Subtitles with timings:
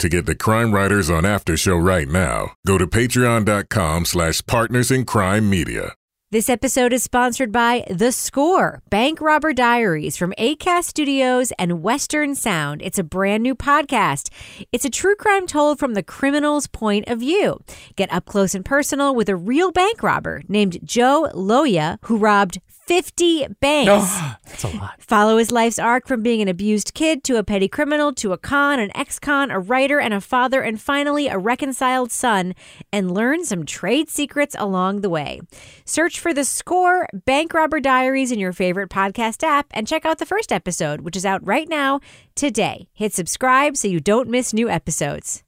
[0.00, 4.90] To get the Crime Writers on After Show right now, go to patreon.com slash partners
[4.90, 5.92] in crime media.
[6.32, 12.34] This episode is sponsored by The Score, Bank Robber Diaries from ACAST Studios and Western
[12.34, 12.80] Sound.
[12.82, 14.30] It's a brand new podcast.
[14.70, 17.58] It's a true crime told from the criminal's point of view.
[17.96, 22.60] Get up close and personal with a real bank robber named Joe Loya, who robbed
[22.90, 24.18] 50 banks.
[24.46, 25.00] That's a lot.
[25.00, 28.36] Follow his life's arc from being an abused kid to a petty criminal to a
[28.36, 32.52] con, an ex con, a writer, and a father, and finally a reconciled son,
[32.92, 35.40] and learn some trade secrets along the way.
[35.84, 40.18] Search for the score Bank Robber Diaries in your favorite podcast app and check out
[40.18, 42.00] the first episode, which is out right now
[42.34, 42.88] today.
[42.92, 45.44] Hit subscribe so you don't miss new episodes.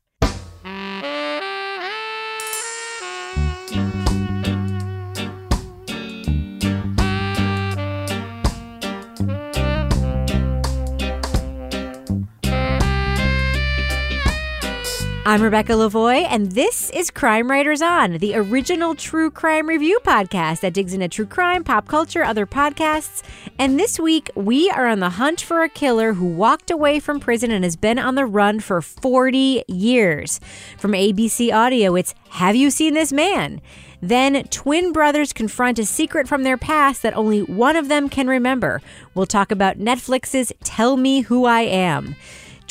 [15.25, 20.63] I'm Rebecca Lavoie, and this is Crime Writers On, the original true crime review podcast
[20.63, 23.23] that digs into true crime, pop culture, other podcasts.
[23.57, 27.20] And this week, we are on the hunt for a killer who walked away from
[27.20, 30.41] prison and has been on the run for 40 years.
[30.77, 33.61] From ABC Audio, it's Have You Seen This Man?
[34.01, 38.27] Then, twin brothers confront a secret from their past that only one of them can
[38.27, 38.83] remember.
[39.14, 42.17] We'll talk about Netflix's Tell Me Who I Am.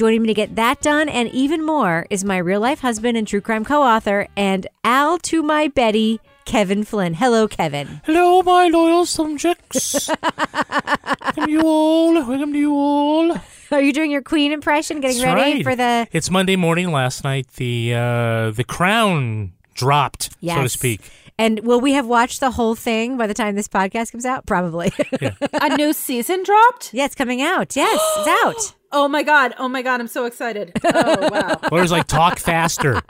[0.01, 3.27] Joining me to get that done and even more is my real life husband and
[3.27, 7.13] true crime co author and Al to my Betty, Kevin Flynn.
[7.13, 8.01] Hello, Kevin.
[8.05, 10.09] Hello, my loyal subjects.
[10.23, 12.13] welcome to you all.
[12.15, 13.37] Welcome to you all.
[13.69, 15.63] Are you doing your queen impression, getting That's ready right.
[15.63, 16.07] for the.
[16.11, 16.91] It's Monday morning.
[16.91, 21.01] Last night, the uh, the crown dropped, so to speak.
[21.37, 24.47] And will we have watched the whole thing by the time this podcast comes out?
[24.47, 24.91] Probably.
[25.53, 26.91] a new season dropped?
[26.91, 27.75] yeah, it's coming out.
[27.75, 28.75] Yes, it's out.
[28.93, 29.53] Oh my god!
[29.57, 29.99] Oh my god!
[30.01, 30.71] I'm so excited!
[30.83, 31.59] Oh wow!
[31.71, 33.01] Laura's like, talk faster.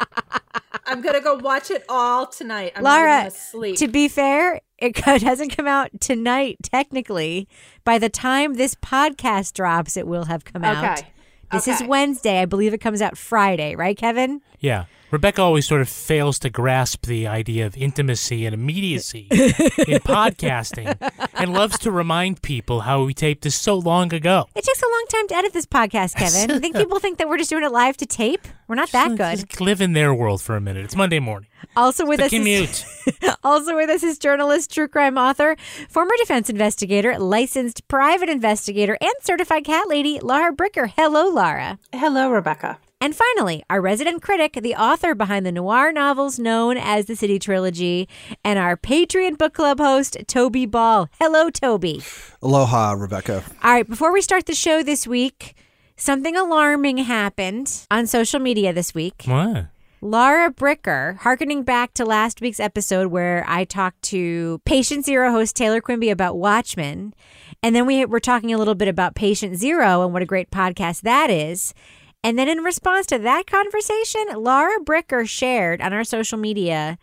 [0.85, 2.73] I'm gonna go watch it all tonight.
[2.75, 3.77] I'm not Laura, gonna sleep.
[3.77, 7.47] to be fair, it could- hasn't come out tonight, technically.
[7.83, 10.99] By the time this podcast drops, it will have come out.
[10.99, 11.07] Okay.
[11.51, 12.39] This is Wednesday.
[12.41, 14.41] I believe it comes out Friday, right, Kevin?
[14.59, 14.85] Yeah.
[15.11, 19.37] Rebecca always sort of fails to grasp the idea of intimacy and immediacy in
[20.07, 20.95] podcasting
[21.33, 24.47] and loves to remind people how we taped this so long ago.
[24.55, 26.55] It takes a long time to edit this podcast, Kevin.
[26.55, 28.47] I think people think that we're just doing it live to tape.
[28.69, 29.49] We're not that good.
[29.49, 30.85] Just live in their world for a minute.
[30.85, 31.49] It's Monday morning.
[31.75, 35.57] Also with The us, is, also with us is journalist, true crime author,
[35.89, 40.89] former defense investigator, licensed private investigator, and certified cat lady, Laura Bricker.
[40.95, 41.79] Hello, Laura.
[41.91, 42.79] Hello, Rebecca.
[43.01, 47.39] And finally, our resident critic, the author behind the noir novels known as the City
[47.39, 48.07] Trilogy,
[48.43, 51.09] and our Patreon book club host, Toby Ball.
[51.19, 52.03] Hello, Toby.
[52.43, 53.43] Aloha, Rebecca.
[53.63, 55.55] All right, before we start the show this week,
[55.97, 59.23] something alarming happened on social media this week.
[59.25, 59.65] What?
[60.03, 65.55] Laura Bricker, harkening back to last week's episode where I talked to Patient Zero host
[65.55, 67.15] Taylor Quimby about Watchmen.
[67.63, 70.51] And then we were talking a little bit about Patient Zero and what a great
[70.51, 71.73] podcast that is.
[72.23, 76.99] And then in response to that conversation, Laura Bricker shared on our social media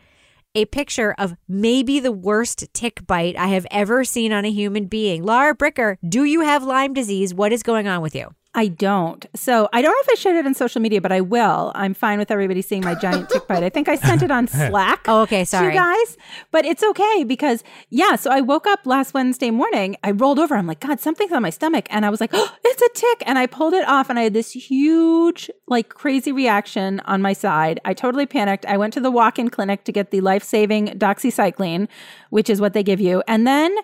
[0.55, 4.87] a picture of maybe the worst tick bite I have ever seen on a human
[4.87, 5.25] being.
[5.25, 7.35] Laura Bricker, do you have Lyme disease?
[7.35, 8.35] What is going on with you?
[8.58, 9.25] I don't.
[9.37, 11.70] So I don't know if I shared it on social media, but I will.
[11.76, 13.62] I'm fine with everybody seeing my giant tick bite.
[13.62, 15.05] I think I sent it on oh, Slack.
[15.06, 15.69] Oh, okay, to sorry.
[15.69, 16.16] You guys,
[16.50, 18.16] but it's okay because yeah.
[18.16, 19.94] So I woke up last Wednesday morning.
[20.02, 20.56] I rolled over.
[20.56, 23.22] I'm like, God, something's on my stomach, and I was like, oh, it's a tick,
[23.26, 27.34] and I pulled it off, and I had this huge, like, crazy reaction on my
[27.34, 27.78] side.
[27.84, 28.66] I totally panicked.
[28.66, 31.87] I went to the walk-in clinic to get the life-saving doxycycline,
[32.31, 33.76] which is what they give you, and then.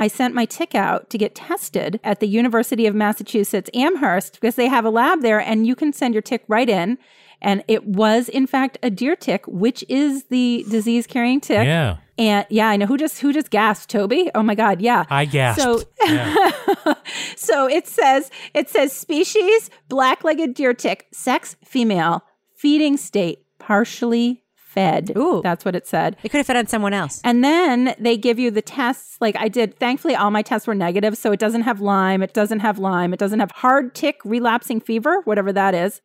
[0.00, 4.54] I sent my tick out to get tested at the University of Massachusetts Amherst because
[4.54, 6.96] they have a lab there and you can send your tick right in.
[7.42, 11.66] And it was, in fact, a deer tick, which is the disease carrying tick.
[11.66, 11.98] Yeah.
[12.18, 14.30] And yeah, I know who just who just gasped, Toby.
[14.34, 15.04] Oh my God, yeah.
[15.08, 15.62] I gasped.
[15.62, 15.82] So,
[17.36, 22.22] so it says it says species black-legged deer tick, sex female,
[22.54, 25.12] feeding state partially fed.
[25.16, 25.40] Ooh.
[25.42, 26.16] that's what it said.
[26.22, 27.20] It could have fed on someone else.
[27.24, 29.16] And then they give you the tests.
[29.20, 31.16] Like I did, thankfully, all my tests were negative.
[31.18, 32.22] So it doesn't have Lyme.
[32.22, 33.12] It doesn't have Lyme.
[33.12, 36.00] It doesn't have hard tick relapsing fever, whatever that is.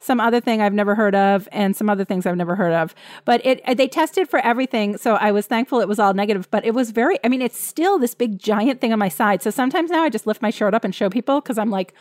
[0.00, 2.94] Some other thing I've never heard of, and some other things I've never heard of.
[3.24, 6.50] But it uh, they tested for everything, so I was thankful it was all negative.
[6.50, 9.42] But it was very, I mean, it's still this big giant thing on my side.
[9.42, 11.94] So sometimes now I just lift my shirt up and show people because I'm like,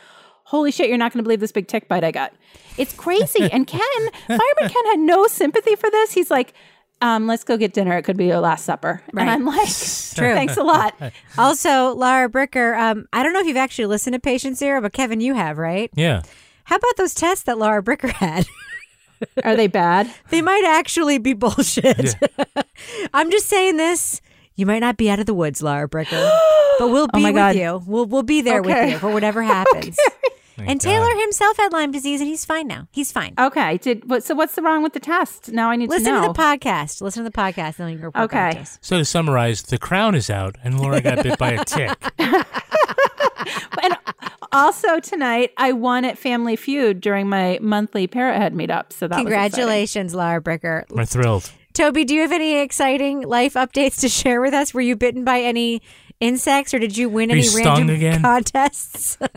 [0.46, 2.34] holy shit, you're not going to believe this big tick bite I got.
[2.78, 3.44] It's crazy.
[3.52, 3.82] and Ken,
[4.28, 6.14] Fireman Ken had no sympathy for this.
[6.14, 6.54] He's like,
[7.02, 7.98] um, let's go get dinner.
[7.98, 9.02] It could be your last supper.
[9.12, 9.24] Right.
[9.24, 9.68] And I'm like,
[10.16, 10.34] True.
[10.34, 10.96] thanks a lot.
[11.38, 14.94] Also, Laura Bricker, um, I don't know if you've actually listened to Patient Zero, but
[14.94, 15.90] Kevin, you have, right?
[15.94, 16.22] Yeah.
[16.64, 18.46] How about those tests that Laura Bricker had?
[19.44, 20.10] Are they bad?
[20.30, 22.16] they might actually be bullshit.
[23.14, 24.22] I'm just saying this.
[24.56, 26.30] You might not be out of the woods, Laura Bricker,
[26.80, 27.56] but we'll oh be Oh my with God.
[27.56, 27.84] you.
[27.86, 29.98] We'll we'll be there with you for whatever happens.
[30.56, 30.90] Thank And God.
[30.90, 32.88] Taylor himself had Lyme disease, and he's fine now.
[32.94, 33.34] He's fine.
[33.38, 33.78] Okay.
[33.80, 34.24] Did what?
[34.24, 35.52] So what's the wrong with the test?
[35.52, 36.18] Now I need Listen to know.
[36.22, 37.02] Listen to the podcast.
[37.02, 38.56] Listen to the podcast, and then you can report back Okay.
[38.56, 38.80] to us.
[38.82, 41.92] So to summarize, the crown is out, and Laura got bit by a tick.
[43.84, 43.98] and
[44.54, 48.94] also tonight, I won at Family Feud during my monthly Parrot Head meetup.
[48.94, 49.24] So that was.
[49.24, 50.86] Congratulations, Laura Bricker.
[50.90, 51.52] We're thrilled.
[51.76, 54.74] Toby, do you have any exciting life updates to share with us?
[54.74, 55.82] Were you bitten by any
[56.22, 58.22] insects, or did you win Were any you stung random again?
[58.22, 59.18] contests?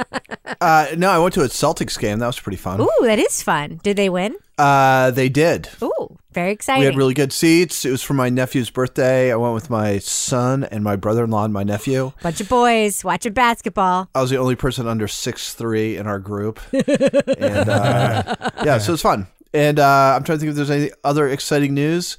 [0.61, 2.19] Uh, no, I went to a Celtics game.
[2.19, 2.81] That was pretty fun.
[2.81, 3.81] Ooh, that is fun.
[3.85, 4.35] Did they win?
[4.56, 5.69] Uh, they did.
[5.82, 6.81] Ooh, very exciting.
[6.81, 7.85] We had really good seats.
[7.85, 9.31] It was for my nephew's birthday.
[9.31, 12.12] I went with my son and my brother-in-law and my nephew.
[12.23, 14.08] Bunch of boys watching basketball.
[14.14, 18.34] I was the only person under six three in our group, and uh,
[18.64, 19.29] yeah, so it was fun.
[19.55, 22.19] And uh, I'm trying to think if there's any other exciting news,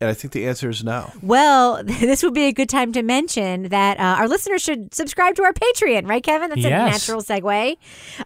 [0.00, 1.10] and I think the answer is no.
[1.22, 5.36] Well, this would be a good time to mention that uh, our listeners should subscribe
[5.36, 6.50] to our Patreon, right, Kevin?
[6.50, 7.76] That's a natural segue.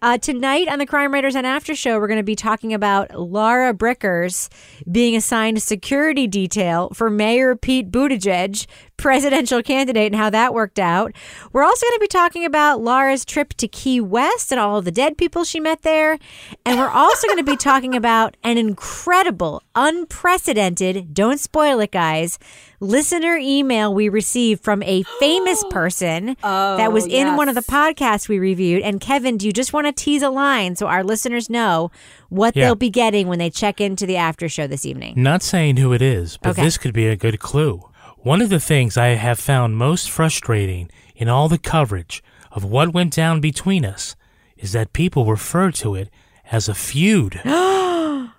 [0.02, 3.14] Uh, tonight on the Crime Writers On After Show, we're going to be talking about
[3.14, 4.50] Laura Brickers
[4.90, 8.66] being assigned security detail for Mayor Pete Buttigieg,
[9.00, 11.12] presidential candidate, and how that worked out.
[11.52, 14.84] We're also going to be talking about Laura's trip to Key West and all of
[14.84, 16.18] the dead people she met there.
[16.66, 22.38] And we're also going to be talking about an incredible, unprecedented, don't spoil it, guys,
[22.80, 27.62] listener email we received from a famous person oh, that was in one of the
[27.62, 28.82] podcasts we reviewed.
[28.82, 31.90] And Kevin, do you just want to tease a line so our listeners know
[32.28, 32.66] what Yeah.
[32.66, 35.14] they'll be getting when they check into the after show this evening?
[35.16, 36.62] Not saying who it is, but Okay.
[36.62, 37.82] this could be a good clue.
[38.22, 42.22] One of the things I have found most frustrating in all the coverage
[42.52, 44.14] of what went down between us
[44.58, 46.10] is that people refer to it
[46.52, 47.40] as a feud.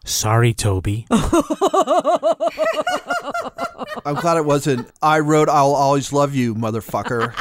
[0.03, 1.05] Sorry, Toby.
[1.11, 1.21] I'm
[4.15, 4.89] glad it wasn't.
[5.01, 7.33] I wrote, "I'll always love you, motherfucker."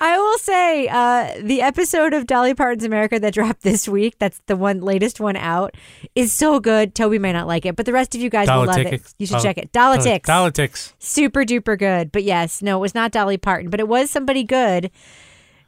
[0.00, 4.40] I will say uh, the episode of Dolly Parton's America that dropped this week, that's
[4.46, 5.74] the one latest one out,
[6.14, 6.94] is so good.
[6.94, 9.02] Toby may not like it, but the rest of you guys will love it.
[9.18, 9.72] You should check it.
[9.72, 10.26] Dollar-ticks.
[10.26, 10.94] Politics.
[10.98, 12.12] Super duper good.
[12.12, 14.90] But yes, no, it was not Dolly Parton, but it was somebody good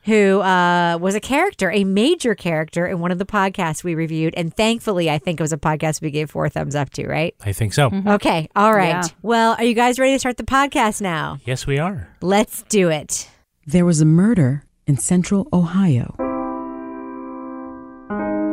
[0.06, 4.34] who uh, was a character, a major character in one of the podcasts we reviewed.
[4.36, 7.34] And thankfully, I think it was a podcast we gave four thumbs up to, right?
[7.44, 7.90] I think so.
[8.06, 8.48] Okay.
[8.54, 8.88] All right.
[8.88, 9.08] Yeah.
[9.22, 11.38] Well, are you guys ready to start the podcast now?
[11.44, 12.08] Yes, we are.
[12.22, 13.28] Let's do it.
[13.66, 16.14] There was a murder in central Ohio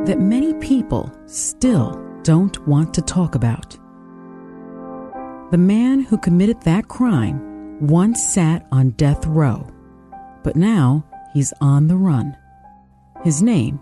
[0.07, 3.77] that many people still don't want to talk about.
[5.51, 9.67] The man who committed that crime once sat on death row,
[10.43, 12.37] but now he's on the run.
[13.23, 13.79] His name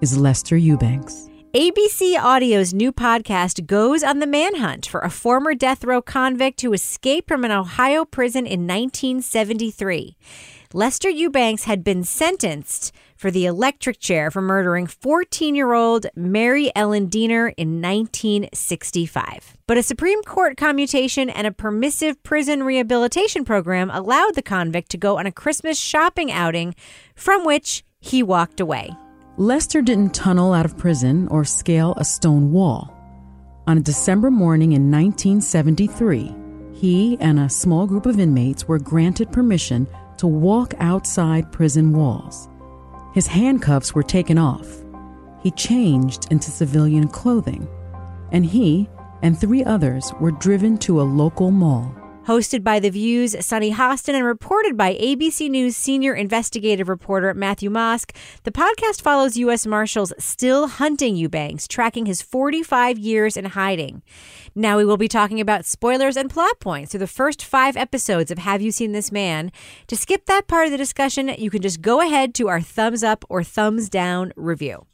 [0.00, 1.28] is Lester Eubanks.
[1.54, 6.72] ABC Audio's new podcast goes on the manhunt for a former death row convict who
[6.72, 10.16] escaped from an Ohio prison in 1973.
[10.74, 16.72] Lester Eubanks had been sentenced for the electric chair for murdering 14 year old Mary
[16.74, 19.58] Ellen Deener in 1965.
[19.66, 24.96] But a Supreme Court commutation and a permissive prison rehabilitation program allowed the convict to
[24.96, 26.74] go on a Christmas shopping outing
[27.14, 28.92] from which he walked away.
[29.36, 32.96] Lester didn't tunnel out of prison or scale a stone wall.
[33.66, 36.34] On a December morning in 1973,
[36.72, 39.86] he and a small group of inmates were granted permission
[40.18, 42.48] to walk outside prison walls.
[43.14, 44.68] His handcuffs were taken off.
[45.42, 47.68] He changed into civilian clothing,
[48.30, 48.88] and he
[49.22, 51.94] and three others were driven to a local mall.
[52.26, 57.68] Hosted by The View's Sunny Hostin and reported by ABC News senior investigative reporter Matthew
[57.68, 58.14] Mosk,
[58.44, 59.66] the podcast follows U.S.
[59.66, 64.02] Marshals still hunting Eubanks, tracking his 45 years in hiding.
[64.54, 68.30] Now we will be talking about spoilers and plot points through the first five episodes
[68.30, 69.50] of Have You Seen This Man?
[69.86, 73.02] To skip that part of the discussion, you can just go ahead to our thumbs
[73.02, 74.86] up or thumbs down review.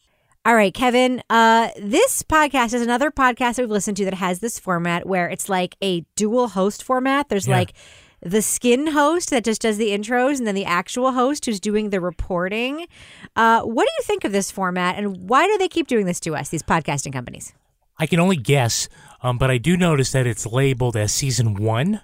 [0.45, 1.23] All right, Kevin.
[1.29, 5.29] Uh, this podcast is another podcast that we've listened to that has this format where
[5.29, 7.29] it's like a dual host format.
[7.29, 7.57] There's Yeah.
[7.59, 7.73] like
[8.25, 11.91] the skin host that just does the intros, and then the actual host who's doing
[11.91, 12.87] the reporting.
[13.37, 16.19] Uh, what do you think of this format, and why do they keep doing this
[16.21, 16.49] to us?
[16.49, 17.53] These podcasting companies.
[17.99, 18.89] I can only guess,
[19.23, 22.01] um, but I do notice that it's labeled as season one,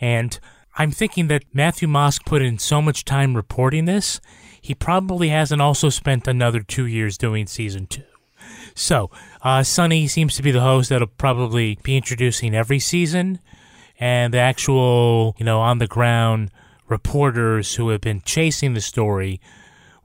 [0.00, 0.38] and
[0.76, 4.20] I'm thinking that Matthew Mosk put in so much time reporting this,
[4.60, 8.02] he probably hasn't also spent another two years doing season two.
[8.74, 9.10] So,
[9.42, 13.40] uh, Sunny seems to be the host that'll probably be introducing every season,
[13.98, 16.50] and the actual, you know, on the ground
[16.88, 19.40] reporters who have been chasing the story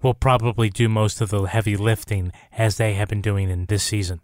[0.01, 3.83] will probably do most of the heavy lifting as they have been doing in this
[3.83, 4.19] season.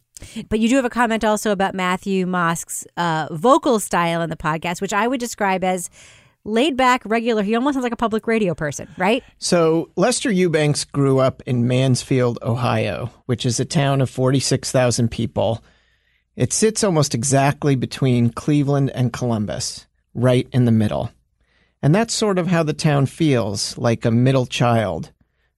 [0.50, 4.36] But you do have a comment also about Matthew Mosk's uh, vocal style in the
[4.36, 5.90] podcast, which I would describe as
[6.44, 7.44] laid back, regular.
[7.44, 9.24] He almost sounds like a public radio person, right?
[9.38, 15.64] So, Lester Eubanks grew up in Mansfield, Ohio, which is a town of 46,000 people.
[16.36, 21.12] It sits almost exactly between Cleveland and Columbus, right in the middle.
[21.82, 25.12] And that's sort of how the town feels like a middle child.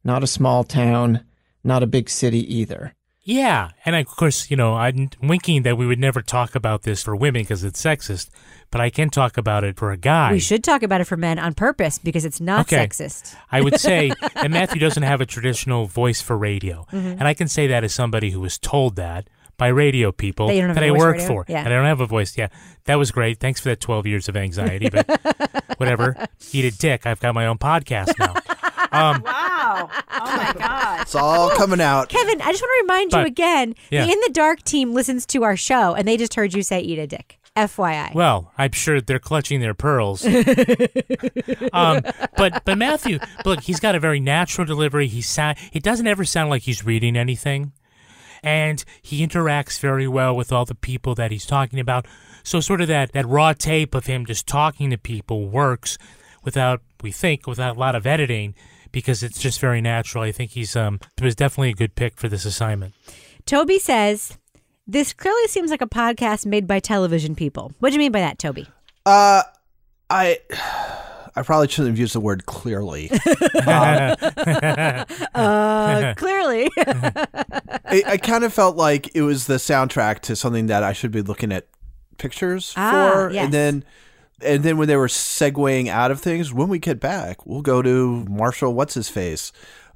[0.03, 1.23] Not a small town,
[1.63, 2.95] not a big city either.
[3.23, 7.03] Yeah, and of course, you know, I'm winking that we would never talk about this
[7.03, 8.29] for women because it's sexist,
[8.71, 10.31] but I can talk about it for a guy.
[10.31, 12.77] We should talk about it for men on purpose because it's not Okay.
[12.87, 13.35] sexist.
[13.51, 17.17] I would say that Matthew doesn't have a traditional voice for radio, Mhm.
[17.19, 20.55] and I can say that as somebody who was told that by radio people That
[20.55, 21.27] you don't have that I work radio?
[21.27, 21.59] for, Yeah.
[21.59, 22.35] and I don't have a voice.
[22.35, 22.47] Yeah,
[22.85, 23.39] that was great.
[23.39, 25.05] Thanks for that 12 years of anxiety, but
[25.77, 26.15] whatever.
[26.51, 27.05] Eat a dick.
[27.05, 28.33] I've got my own podcast now.
[28.91, 29.89] Um, wow.
[29.91, 31.01] Oh my God.
[31.01, 32.09] It's all coming out.
[32.09, 34.05] Kevin, I just want to remind you But- again yeah.
[34.05, 36.79] the In the Dark team listens to our show and they just heard you say
[36.81, 37.37] eat a dick.
[37.57, 38.13] FYI.
[38.15, 40.25] Well, I'm sure they're clutching their pearls.
[41.73, 42.01] um,
[42.37, 45.07] but but Matthew, look, he's got a very natural delivery.
[45.07, 47.73] He sound it doesn't ever sound like he's reading anything,
[48.41, 52.05] and he interacts very well with all the people that he's talking about.
[52.43, 55.97] So sort of that that raw tape of him just talking to people works
[56.45, 58.55] without we think without a lot of editing
[58.91, 60.23] because it's just very natural.
[60.23, 62.93] I think he's um it was definitely a good pick for this assignment.
[63.45, 64.37] Toby says,
[64.87, 67.71] This clearly seems like a podcast made by television people.
[67.79, 68.67] What do you mean by that, Toby?
[69.05, 69.43] Uh,
[70.09, 70.39] I
[71.33, 73.09] I probably shouldn't have used the word clearly.
[73.65, 74.15] Um,
[75.33, 76.69] uh, clearly.
[76.77, 81.11] I, I kind of felt like it was the soundtrack to something that I should
[81.11, 81.67] be looking at
[82.17, 83.45] pictures Ah, for, yes.
[83.45, 83.85] and then
[84.43, 87.81] and then when they were segueing out of things, when we get back, we'll go
[87.81, 88.73] to Marshall.
[88.73, 89.51] What's his face?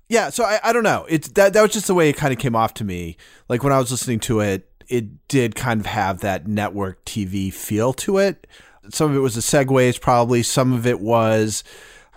[0.08, 1.06] Yeah, so I, I don't know.
[1.10, 3.18] It's that that was just the way it kind of came off to me.
[3.50, 7.52] Like when I was listening to it, it did kind of have that network TV
[7.52, 8.48] feel to it.
[8.90, 10.44] Some of it was the segues, probably.
[10.44, 11.64] Some of it was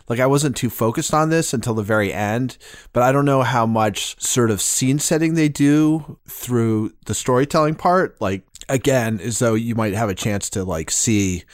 [0.09, 2.59] like I wasn't too focused on this until the very end,
[2.93, 7.75] but I don't know how much sort of scene setting they do through the storytelling
[7.75, 8.21] part.
[8.21, 11.45] Like again, as though you might have a chance to like see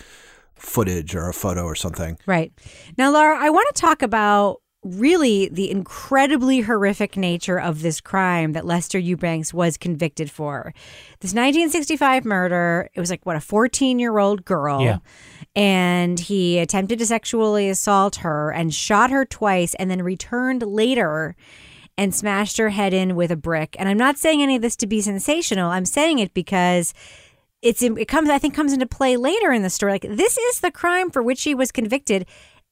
[0.65, 2.19] footage or a photo or something.
[2.27, 2.53] Right.
[2.99, 8.53] Now, Laura, I want to talk about really the incredibly horrific nature of this crime
[8.53, 10.75] that Lester Eubanks was convicted for.
[11.21, 14.83] This 1965 murder, it was like, what, a 14 year old girl.
[14.83, 14.99] Yeah.
[15.57, 21.35] And he attempted to sexually assault her and shot her twice and then returned later
[21.97, 23.77] and smashed her head in with a brick.
[23.79, 25.71] And I'm not saying any of this to be sensational.
[25.71, 26.93] I'm saying it because
[27.65, 29.93] it's it comes I think comes into play later in the story.
[29.93, 32.27] Like this is the crime for which he was convicted,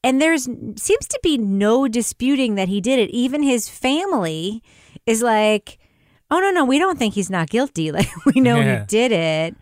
[0.04, 0.44] and there's
[0.76, 3.10] seems to be no disputing that he did it.
[3.10, 4.62] Even his family
[5.06, 5.78] is like,
[6.30, 7.90] "Oh no, no, we don't think he's not guilty.
[7.98, 8.80] Like we know Yeah.
[8.80, 9.56] he did it."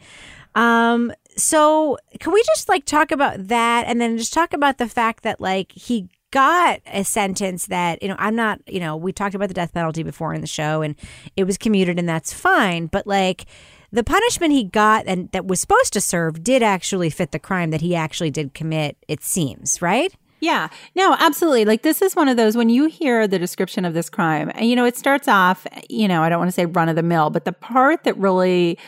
[0.55, 1.13] Um.
[1.37, 5.23] So can we just like talk about that, and then just talk about the fact
[5.23, 9.35] that like he got a sentence that you know I'm not you know we talked
[9.35, 10.95] about the death penalty before in the show and
[11.37, 13.47] it was commuted and that's fine but like
[13.93, 17.71] the punishment he got and that was supposed to serve did actually fit the crime
[17.71, 21.67] that he actually did commit it seems right Yeah, no, absolutely.
[21.67, 24.71] Like this is one of those when you hear the description of this crime, and
[24.71, 27.03] you know, it starts off, you know, I don't want to say run of the
[27.03, 28.79] mill, but the part that really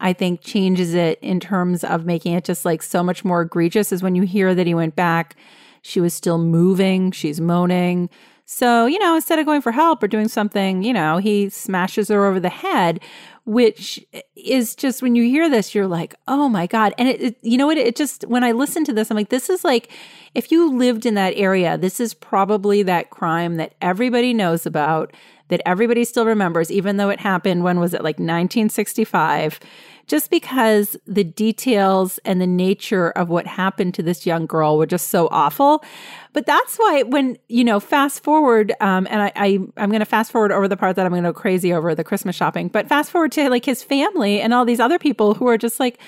[0.00, 3.92] I think changes it in terms of making it just like so much more egregious
[3.92, 5.36] is when you hear that he went back,
[5.82, 8.08] she was still moving, she's moaning.
[8.46, 12.08] So, you know, instead of going for help or doing something, you know, he smashes
[12.08, 13.00] her over the head,
[13.46, 14.04] which
[14.36, 16.92] is just when you hear this, you're like, oh my God.
[16.98, 17.78] And it, it, you know what?
[17.78, 19.90] It just, when I listen to this, I'm like, this is like,
[20.34, 25.14] if you lived in that area, this is probably that crime that everybody knows about,
[25.54, 29.60] that everybody still remembers, even though it happened, when was it, like 1965?
[30.08, 34.84] Just because the details and the nature of what happened to this young girl were
[34.84, 35.84] just so awful.
[36.32, 40.32] But that's why when, you know, fast forward, um, and I, I I'm gonna fast
[40.32, 43.12] forward over the part that I'm gonna go crazy over the Christmas shopping, but fast
[43.12, 46.00] forward to like his family and all these other people who are just like,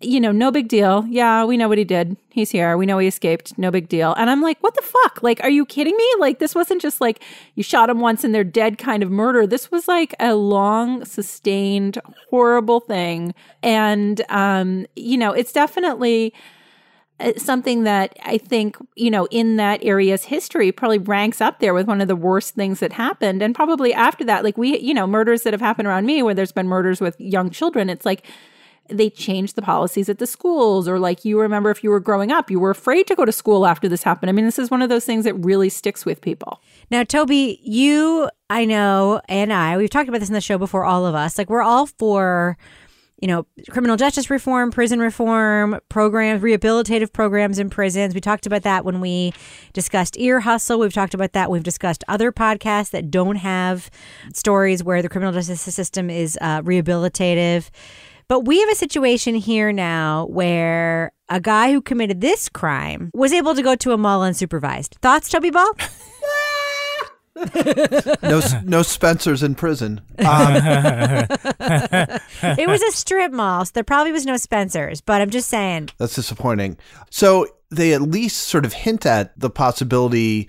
[0.00, 1.04] you know, no big deal.
[1.08, 2.16] Yeah, we know what he did.
[2.30, 2.76] He's here.
[2.76, 3.58] We know he escaped.
[3.58, 4.14] No big deal.
[4.14, 5.22] And I'm like, what the fuck?
[5.22, 6.14] Like, are you kidding me?
[6.20, 7.20] Like, this wasn't just like
[7.56, 9.48] you shot him once and they're dead kind of murder.
[9.48, 11.98] This was like a long, sustained,
[12.30, 13.34] horrible thing.
[13.62, 16.32] And, um, you know, it's definitely
[17.18, 21.74] uh, something that I think, you know, in that area's history probably ranks up there
[21.74, 23.42] with one of the worst things that happened.
[23.42, 26.34] And probably after that, like we, you know, murders that have happened around me where
[26.34, 28.24] there's been murders with young children, it's like,
[28.88, 32.32] they changed the policies at the schools or like you remember if you were growing
[32.32, 34.70] up you were afraid to go to school after this happened i mean this is
[34.70, 36.60] one of those things that really sticks with people
[36.90, 40.84] Now, Toby, you, I know, and I, we've talked about this in the show before,
[40.84, 41.38] all of us.
[41.38, 42.56] Like, we're all for,
[43.22, 48.12] you know, criminal justice reform, prison reform, programs, rehabilitative programs in prisons.
[48.12, 49.32] We talked about that when we
[49.72, 50.80] discussed Ear Hustle.
[50.80, 51.48] We've talked about that.
[51.48, 53.88] We've discussed other podcasts that don't have
[54.34, 57.70] stories where the criminal justice system is uh, rehabilitative.
[58.30, 63.32] But we have a situation here now where a guy who committed this crime was
[63.32, 64.94] able to go to a mall unsupervised.
[65.02, 65.68] Thoughts, Chubby Ball?
[68.22, 70.00] no, no Spencers in prison.
[70.20, 70.54] Um,
[72.56, 75.88] it was a strip mall, so there probably was no Spencer's, but I'm just saying.
[75.98, 76.76] That's disappointing.
[77.10, 80.48] So they at least sort of hint at the possibility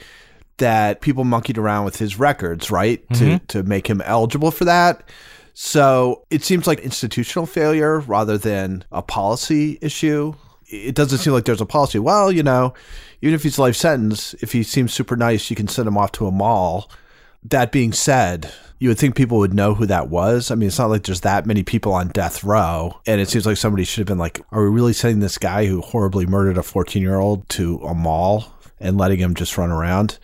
[0.57, 3.01] that people monkeyed around with his records, right?
[3.15, 3.47] To Mhm.
[3.47, 5.01] to make him eligible for that.
[5.53, 10.34] So it seems like institutional failure rather than a policy issue.
[10.67, 12.00] It doesn't seem like there's a policy.
[12.00, 12.74] Well, you know,
[13.22, 16.13] even if he's life sentence, if he seems super nice, you can send him off
[16.13, 16.89] to a mall.
[17.43, 20.50] That being said, you would think people would know who that was.
[20.50, 23.00] I mean, it's not like there's that many people on death row.
[23.05, 25.66] And it seems like somebody should have been like, are we really sending this guy
[25.66, 29.72] who horribly murdered a 14 year old to a mall and letting him just run
[29.72, 30.18] around?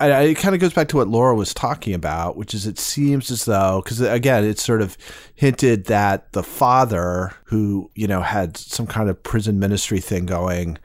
[0.00, 2.66] I, I, it kind of goes back to what Laura was talking about, which is
[2.66, 4.96] it seems as though, because again, it's sort of
[5.34, 10.78] hinted that the father, who, you know, had some kind of prison ministry thing going,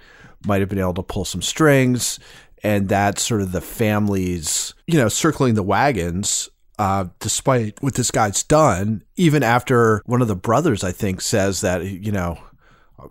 [0.46, 2.20] might have been able to pull some strings.
[2.62, 8.10] And that sort of the family's, you know, circling the wagons uh, despite what this
[8.10, 12.40] guy's done, even after one of the brothers, I think, says that, you know,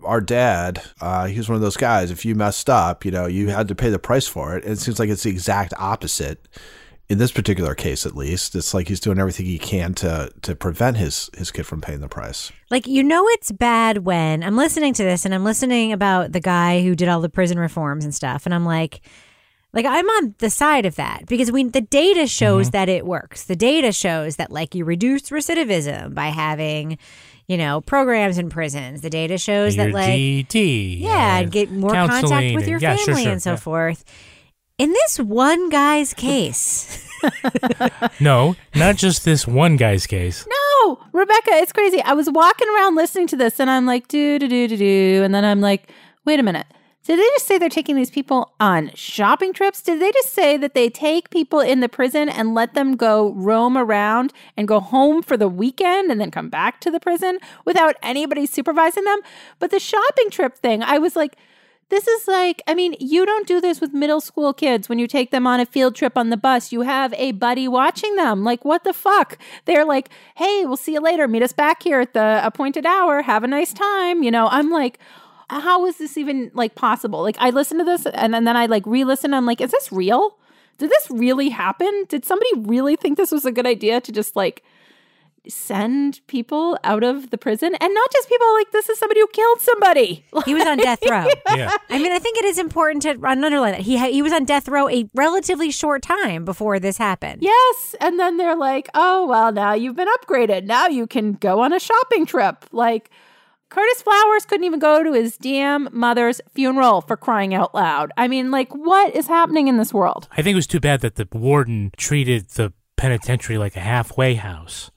[0.03, 2.11] our dad, uh, he was one of those guys.
[2.11, 4.63] If you messed up, you know, you had to pay the price for it.
[4.63, 6.47] And it seems like it's the exact opposite
[7.09, 8.55] in this particular case, at least.
[8.55, 12.01] It's like he's doing everything he can to to prevent his his kid from paying
[12.01, 12.51] the price.
[12.69, 16.39] Like, you know, it's bad when I'm listening to this and I'm listening about the
[16.39, 18.45] guy who did all the prison reforms and stuff.
[18.45, 19.01] And I'm like,
[19.73, 23.45] like I'm on the side of that because we the data shows that it works.
[23.45, 26.99] The data shows that like you reduce recidivism by having,
[27.49, 29.01] you know, programs in prisons.
[29.01, 32.71] The data shows Your that like DT, yeah, and get more contact counseling with and-
[32.71, 33.55] your yeah, sure, family sure, and so yeah.
[33.57, 34.05] forth.
[34.77, 37.05] In this one guy's case,
[38.21, 40.47] No, not just this one guy's case.
[40.47, 44.39] no rebecca it's crazy i was walking around listening to this and i'm like do
[44.39, 45.91] do do do do and then i'm like
[46.25, 46.65] wait a minute
[47.09, 49.81] did they just say they're taking these people on shopping trips?
[49.81, 53.31] Did they just say that they take people in the prison and let them go
[53.31, 57.39] roam around and go home for the weekend and then come back to the prison
[57.65, 59.21] without anybody supervising them?
[59.57, 61.35] But the shopping trip thing, I was like,
[61.89, 65.07] this is like, I mean, you don't do this with middle school kids when you
[65.07, 66.71] take them on a field trip on the bus.
[66.71, 68.43] You have a buddy watching them.
[68.43, 69.39] Like, what the fuck?
[69.65, 71.27] They're like, hey, we'll see you later.
[71.27, 73.23] Meet us back here at the appointed hour.
[73.23, 74.21] Have a nice time.
[74.21, 74.99] You know, I'm like,
[75.49, 77.21] how is this even like possible?
[77.21, 79.33] Like, I listened to this and, and then I like re listen.
[79.33, 80.37] I'm like, is this real?
[80.77, 82.05] Did this really happen?
[82.07, 84.63] Did somebody really think this was a good idea to just like
[85.47, 87.75] send people out of the prison?
[87.81, 90.25] And not just people like this is somebody who killed somebody.
[90.45, 91.27] he was on death row.
[91.49, 91.75] Yeah.
[91.89, 94.45] I mean, I think it is important to underline that he ha- he was on
[94.45, 97.41] death row a relatively short time before this happened.
[97.41, 97.95] Yes.
[97.99, 100.65] And then they're like, oh, well, now you've been upgraded.
[100.65, 102.65] Now you can go on a shopping trip.
[102.71, 103.09] Like,
[103.69, 108.11] Curtis Flowers couldn't even go to his damn mother's funeral for crying out loud.
[108.17, 110.27] I mean, like, what is happening in this world?
[110.31, 114.33] I think it was too bad that the warden treated the penitentiary like a halfway
[114.35, 114.89] house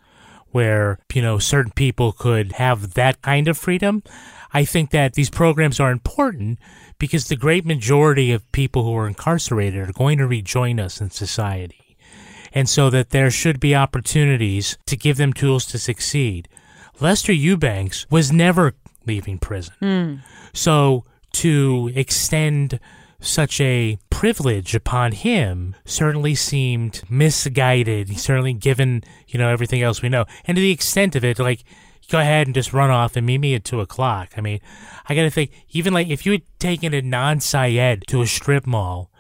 [0.53, 4.03] where, you know, certain people could have that kind of freedom.
[4.53, 6.59] I think that these programs are important
[6.99, 11.11] because the great majority of people who are incarcerated are going to rejoin us in
[11.11, 11.97] society.
[12.55, 16.49] and so that there should be opportunities to give them tools to succeed.
[17.03, 18.75] Lester Eubanks was never
[19.07, 19.75] leaving prison.
[19.81, 20.15] Hmm.
[20.53, 22.79] So to extend
[23.21, 30.09] such a privilege upon him certainly seemed misguided, certainly given, you know, everything else we
[30.09, 30.25] know.
[30.45, 31.65] And to the extent of it, like,
[32.11, 34.33] go ahead and just run off and meet me at two o'clock.
[34.37, 34.61] I mean,
[35.09, 38.67] I gotta think, even like if you had taken a non Syed to a strip
[38.67, 39.11] mall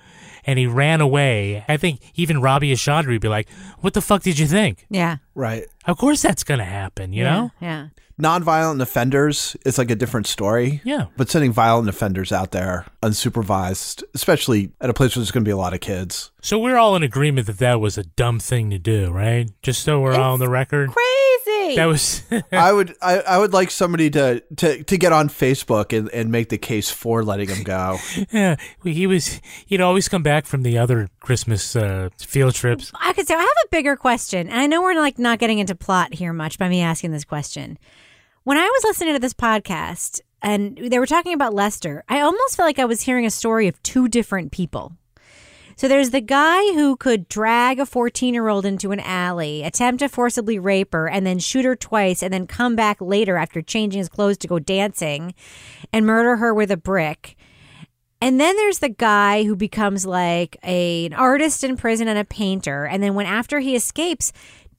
[0.44, 3.48] and he ran away, I think even Robbie Ashandri would be like,
[3.80, 4.86] What the fuck did you think?
[4.90, 5.18] Yeah.
[5.34, 5.66] Right.
[5.86, 7.50] Of course that's gonna happen, you know?
[7.60, 7.88] Yeah.
[8.20, 10.80] Nonviolent offenders is like a different story.
[10.84, 11.06] Yeah.
[11.16, 15.48] But sending violent offenders out there unsupervised, especially at a place where there's going to
[15.48, 16.30] be a lot of kids.
[16.40, 19.50] So we're all in agreement that that was a dumb thing to do, right?
[19.62, 20.90] Just so we're all on the record.
[20.90, 21.76] Crazy.
[21.76, 25.96] That was I would I, I would like somebody to, to, to get on Facebook
[25.96, 27.98] and, and make the case for letting him go.
[28.32, 28.56] yeah.
[28.84, 29.40] He was.
[29.66, 32.92] He'd always come back from the other Christmas uh, field trips.
[33.00, 35.58] I could say I have a bigger question, and I know we're like not getting
[35.58, 37.78] into plot here much by me asking this question.
[38.44, 42.56] When I was listening to this podcast and they were talking about Lester, I almost
[42.56, 44.92] felt like I was hearing a story of two different people.
[45.76, 50.00] So there's the guy who could drag a 14 year old into an alley, attempt
[50.00, 53.62] to forcibly rape her, and then shoot her twice, and then come back later after
[53.62, 55.34] changing his clothes to go dancing
[55.92, 57.36] and murder her with a brick.
[58.20, 62.24] And then there's the guy who becomes like a, an artist in prison and a
[62.24, 62.86] painter.
[62.86, 64.32] And then when after he escapes,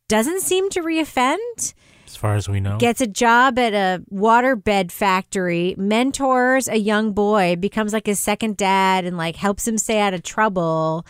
[0.08, 1.74] doesn't seem to reoffend,
[2.06, 7.13] As far as we know, gets a job at a waterbed factory, mentors a young
[7.13, 11.06] boy, becomes like his second dad and like helps him stay out of trouble.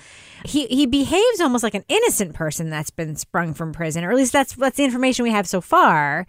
[0.46, 4.18] He he behaves almost like an innocent person that's been sprung from prison, or at
[4.18, 6.26] least that's that's the information we have so far.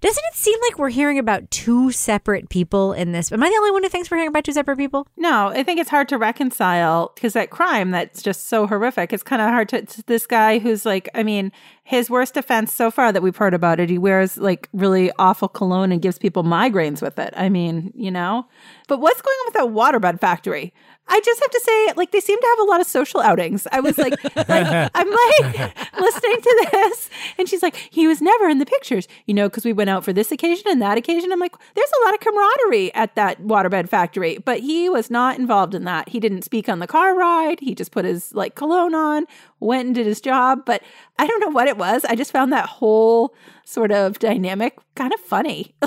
[0.00, 3.32] Doesn't it seem like we're hearing about two separate people in this?
[3.32, 5.08] Am I the only one who thinks we're hearing about two separate people?
[5.16, 9.12] No, I think it's hard to reconcile because that crime that's just so horrific.
[9.12, 11.50] It's kind of hard to, this guy who's like, I mean,
[11.82, 15.48] his worst offense so far that we've heard about it, he wears like really awful
[15.48, 17.34] cologne and gives people migraines with it.
[17.36, 18.46] I mean, you know,
[18.86, 20.72] but what's going on with that waterbed factory?
[21.08, 23.66] I just have to say, like, they seem to have a lot of social outings.
[23.72, 24.48] I was like, like
[24.94, 29.34] I'm like listening to this, and she's like, he was never in the pictures, you
[29.34, 31.32] know, because we went out for this occasion and that occasion.
[31.32, 35.38] I'm like, there's a lot of camaraderie at that waterbed factory, but he was not
[35.38, 36.08] involved in that.
[36.10, 37.60] He didn't speak on the car ride.
[37.60, 39.26] He just put his like cologne on,
[39.60, 40.60] went and did his job.
[40.66, 40.82] But
[41.18, 42.04] I don't know what it was.
[42.04, 45.74] I just found that whole sort of dynamic kind of funny.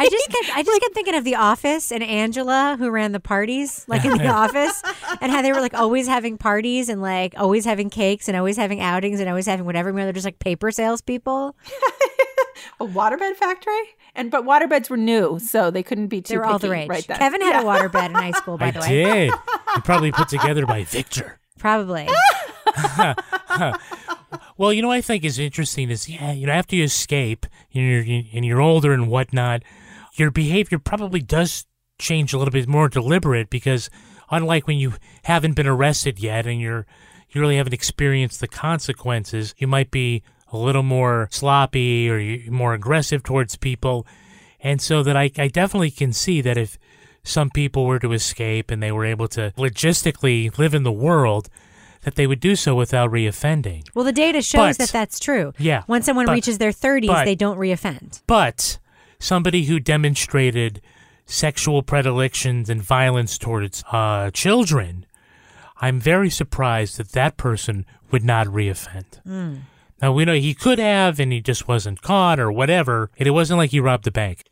[0.00, 3.18] I just kept I just kept thinking of The Office and Angela who ran the
[3.20, 4.80] parties, like in The Office,
[5.20, 8.56] and how they were like always having parties and like always having cakes and always
[8.56, 9.90] having outings and always having whatever.
[9.92, 11.56] They're just like paper salespeople.
[12.80, 13.74] a waterbed factory,
[14.14, 16.34] and but waterbeds were new, so they couldn't be too.
[16.34, 16.88] They were all the rage.
[16.88, 17.18] right then.
[17.18, 17.62] Kevin had Yeah.
[17.62, 18.88] a waterbed in high school, by I the way.
[18.88, 19.30] did.
[19.30, 21.40] You probably put together by Victor.
[21.58, 22.08] Probably.
[24.58, 27.46] Well, you know, what I think is interesting is yeah, you know, after you escape
[27.72, 29.62] and you're and you're older and whatnot,
[30.14, 31.64] your behavior probably does
[31.98, 33.88] change a little bit more deliberate because
[34.30, 36.86] unlike when you haven't been arrested yet and you're
[37.30, 42.74] you really haven't experienced the consequences, you might be a little more sloppy or more
[42.74, 44.06] aggressive towards people,
[44.60, 46.78] and so that I I definitely can see that if
[47.22, 51.48] some people were to escape and they were able to logistically live in the world,
[52.08, 53.86] that they would do so without reoffending.
[53.94, 55.52] Well, the data shows But- that that's true.
[55.58, 58.22] Yeah, When someone but- reaches their 30s, but- they don't reoffend.
[58.26, 58.78] But
[59.18, 60.80] somebody who demonstrated
[61.26, 65.04] sexual predilections and violence towards uh, children,
[65.82, 69.04] I'm very surprised that that person would not reoffend.
[69.26, 69.58] Mm.
[70.00, 73.32] Now, we know he could have, and he just wasn't caught or whatever, and it
[73.32, 74.44] wasn't like he robbed the bank.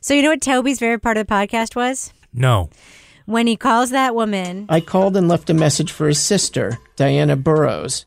[0.00, 2.12] So you know what Toby's favorite part of the podcast was?
[2.32, 2.70] No.
[3.26, 4.66] When he calls that woman.
[4.68, 8.04] I called and left a message for his sister, Diana Burrows.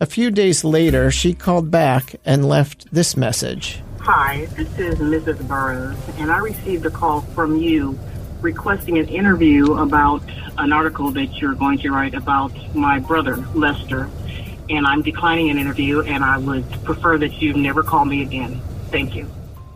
[0.00, 3.80] A few days later, she called back and left this message.
[4.00, 5.46] Hi, this is Mrs.
[5.46, 7.96] Burrows, and I received a call from you
[8.40, 10.22] requesting an interview about
[10.56, 14.10] an article that you're going to write about my brother, Lester.
[14.68, 18.60] And I'm declining an interview, and I would prefer that you never call me again.
[18.90, 19.30] Thank you.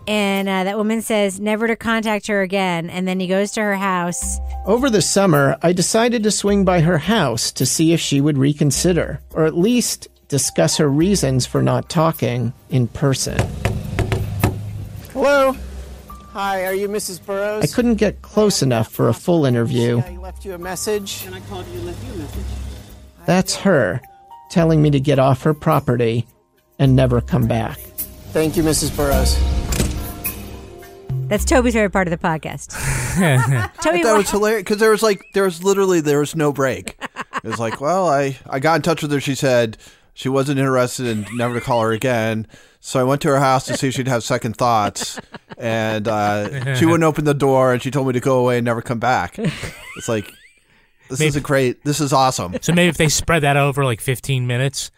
[0.06, 2.90] And uh, that woman says never to contact her again.
[2.90, 4.38] And then he goes to her house.
[4.66, 8.38] Over the summer, I decided to swing by her house to see if she would
[8.38, 13.38] reconsider, or at least discuss her reasons for not talking in person.
[15.12, 15.54] Hello.
[16.32, 17.24] Hi, are you Mrs.
[17.24, 17.62] Burrows?
[17.62, 19.98] I couldn't get close enough for a full interview.
[19.98, 21.24] I left you a message.
[21.26, 22.46] And I called you and left you a message.
[23.26, 24.00] That's her
[24.50, 26.26] telling me to get off her property
[26.78, 27.78] and never come back.
[28.32, 28.96] Thank you, Mrs.
[28.96, 29.61] Burrows.
[31.28, 32.70] That's Toby's favorite part of the podcast.
[33.82, 36.96] Toby, that was hilarious because there was like there was literally there was no break.
[37.36, 39.20] It was like, well, I I got in touch with her.
[39.20, 39.78] She said,
[40.14, 42.46] She wasn't interested in never to call her again.
[42.80, 45.20] So I went to her house to see if she'd have second thoughts,
[45.56, 48.64] and uh, she wouldn't open the door, and she told me to go away and
[48.64, 49.38] never come back.
[49.38, 50.30] It's like
[51.08, 51.84] this is a great.
[51.84, 52.56] This is awesome.
[52.60, 54.90] So maybe if they spread that over like 15 minutes,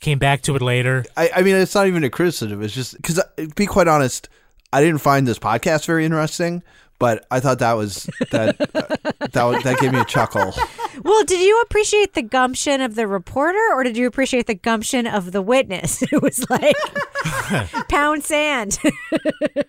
[0.00, 1.04] came back to it later.
[1.16, 2.62] I, I mean, it's not even a criticism.
[2.62, 3.20] It's just because,
[3.54, 4.28] be quite honest,
[4.72, 6.62] I didn't find this podcast very interesting,
[6.98, 8.96] but I thought that was that uh,
[9.32, 10.52] that that gave me a chuckle.
[11.02, 15.06] Well, did you appreciate the gumption of the reporter or did you appreciate the gumption
[15.06, 16.02] of the witness?
[16.12, 16.76] It was like
[17.88, 18.78] pound sand.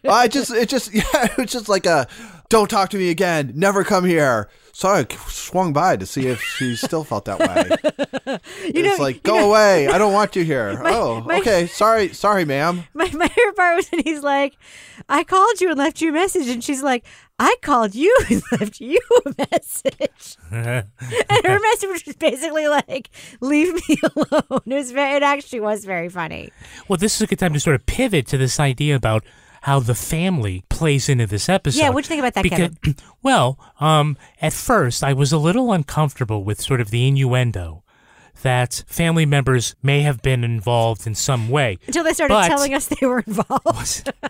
[0.10, 2.08] I just it just yeah, it was just like a
[2.52, 4.50] don't talk to me again, never come here.
[4.74, 8.38] So I swung by to see if she still felt that way.
[8.74, 9.88] You know- it's like you go know- away.
[9.88, 10.74] I don't want you here.
[10.84, 11.68] My- oh, my- okay.
[11.68, 12.84] Sorry, sorry, ma'am.
[12.94, 14.56] my, my favorite part was when he's like,
[15.10, 16.48] I called you and left you a message.
[16.48, 17.06] And she's like,
[17.40, 20.38] I called you and left you a message.
[20.52, 20.86] And
[21.46, 23.10] her message was basically like,
[23.42, 24.62] leave me alone.
[24.66, 26.52] It was very, it actually was very funny.
[26.88, 29.26] Well, this is a good time to sort of pivot to this idea about
[29.62, 31.80] how the family plays into this episode.
[31.80, 35.72] Yeah, what'd you think about that, because, Well, um, at first I was a little
[35.72, 37.84] uncomfortable with sort of the innuendo
[38.42, 41.78] that family members may have been involved in some way.
[41.86, 44.12] Until they started But- telling us they were involved.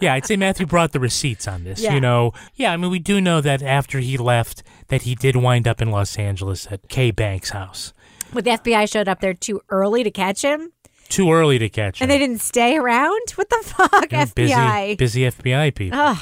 [0.00, 1.80] Yeah, I'd say Matthew brought the receipts on this.
[1.82, 1.92] Yeah.
[1.94, 5.34] You know, yeah, I mean, we do know that after he left, that he did
[5.34, 7.92] wind up in Los Angeles at Kay Banks' house.
[8.32, 10.70] But the FBI showed up there too early to catch him.
[11.08, 12.04] Too early to catch him.
[12.04, 13.30] And they didn't stay around?
[13.36, 14.96] What the fuck, know, FBI?
[14.98, 15.98] busy, busy FBI people.
[15.98, 16.18] Ugh.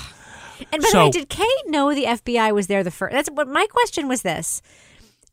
[0.72, 3.12] And by the So- way, did Kate know the FBI was there the first?
[3.12, 4.22] That's what my question was.
[4.22, 4.62] This: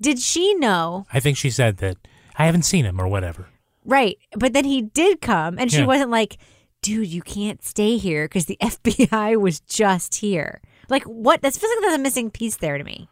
[0.01, 1.05] Did she know?
[1.13, 1.97] I think she said that
[2.37, 3.47] I haven't seen him or whatever.
[3.85, 5.85] Right, but then he did come, and she Yeah.
[5.85, 6.37] wasn't like,
[6.81, 11.41] "Dude, you can't stay here because the FBI was just here." Like, what?
[11.41, 13.07] That's feels like there's a missing piece there to me.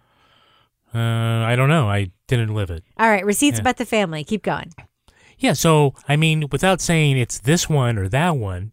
[0.94, 1.88] Uh, I don't know.
[1.90, 2.84] I didn't live it.
[3.00, 3.62] All right, receipts Yeah.
[3.62, 4.24] about the family.
[4.26, 4.72] Keep going.
[5.42, 8.72] Yeah, so I mean, without saying it's this one or that one,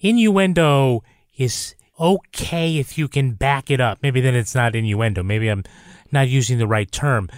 [0.00, 1.04] innuendo
[1.36, 3.98] is okay if you can back it up.
[4.02, 5.22] Maybe then it's not innuendo.
[5.22, 5.62] Maybe I'm
[6.10, 7.30] not using the right term.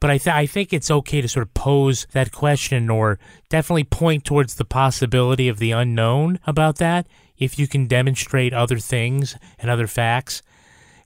[0.00, 3.18] But I, th- I think it's okay to sort of pose that question or
[3.50, 8.78] definitely point towards the possibility of the unknown about that if you can demonstrate other
[8.78, 10.40] things and other facts.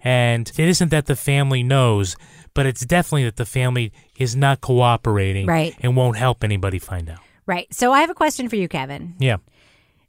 [0.05, 2.17] And it isn't that the family knows,
[2.55, 5.75] but it's definitely that the family is not cooperating Right.
[5.81, 7.21] and won't help anybody find out.
[7.47, 7.73] Right.
[7.75, 9.15] So I have a question for you, Kevin.
[9.19, 9.39] Yeah.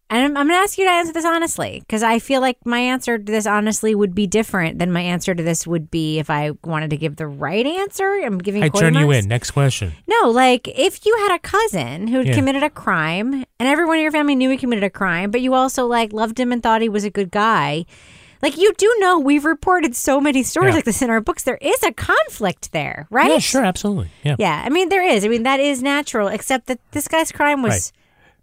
[0.10, 2.58] And I'm, I'm going to ask you to answer this honestly because I feel like
[2.66, 6.20] my answer to this honestly would be different than my answer to this would be
[6.20, 8.20] if I wanted to give the right answer.
[8.24, 9.28] I'm giving I turn you in.
[9.28, 9.94] Next question.
[10.06, 12.34] No, like if you had a cousin who had Yeah.
[12.36, 15.56] committed a crime and everyone in your family knew he committed a crime, but you
[15.56, 17.86] also like loved him and thought he was a good guy.
[18.44, 20.76] Like you do know we've reported so many stories Yeah.
[20.76, 21.44] like this in our books.
[21.44, 23.32] There is a conflict there, right?
[23.32, 24.12] Yeah, sure, absolutely.
[24.24, 24.36] Yeah.
[24.38, 25.24] Yeah, I mean there is.
[25.26, 27.92] I mean that is natural, except that this guy's crime was Right.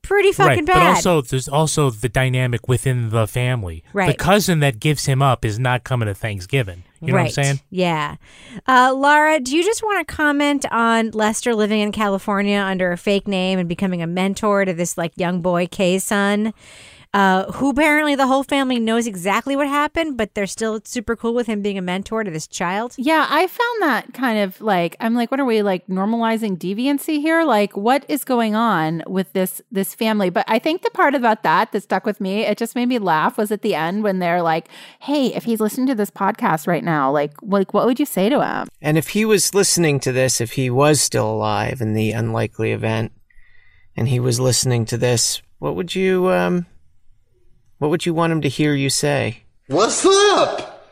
[0.03, 0.67] pretty fucking right.
[0.67, 0.75] bad.
[0.75, 3.85] But also, there's also the dynamic within the family.
[3.93, 4.09] Right.
[4.09, 6.85] The cousin that gives him up is not coming to Thanksgiving.
[7.03, 7.23] You know right.
[7.25, 7.61] what I'm saying?
[7.71, 8.17] Yeah.
[8.67, 12.97] Uh, Laura, do you just want to comment on Lester living in California under a
[12.99, 16.53] fake name and becoming a mentor to this like young boy, Kay's son?
[17.13, 21.35] Uh, who apparently the whole family knows exactly what happened, but they're still super cool
[21.35, 22.95] with him being a mentor to this child.
[22.97, 27.21] Yeah, I found that kind of like I'm like, what are we like normalizing deviancy
[27.21, 27.43] here?
[27.43, 30.31] Like, what is going on with this this family?
[30.31, 33.01] But I think the part about that that stuck with me, it just made me
[33.01, 34.69] laugh, was at the end when they're like,
[35.01, 38.29] "Hey, if he's listening to this podcast right now, like, like what would you say
[38.29, 41.95] to him?" And if he was listening to this, if he was still alive in
[41.95, 43.11] the unlikely event,
[43.97, 46.67] and he was listening to this, what would you um,
[47.81, 49.43] what would you want him to hear you say?
[49.69, 50.87] What's up?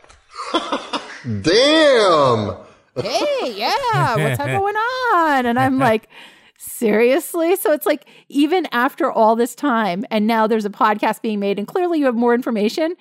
[1.23, 2.55] Damn.
[2.95, 5.45] hey, yeah, what's going on?
[5.45, 6.09] And I'm like,
[6.57, 7.55] seriously?
[7.57, 11.59] So it's like, even after all this time, and now there's a podcast being made,
[11.59, 12.95] and clearly you have more information,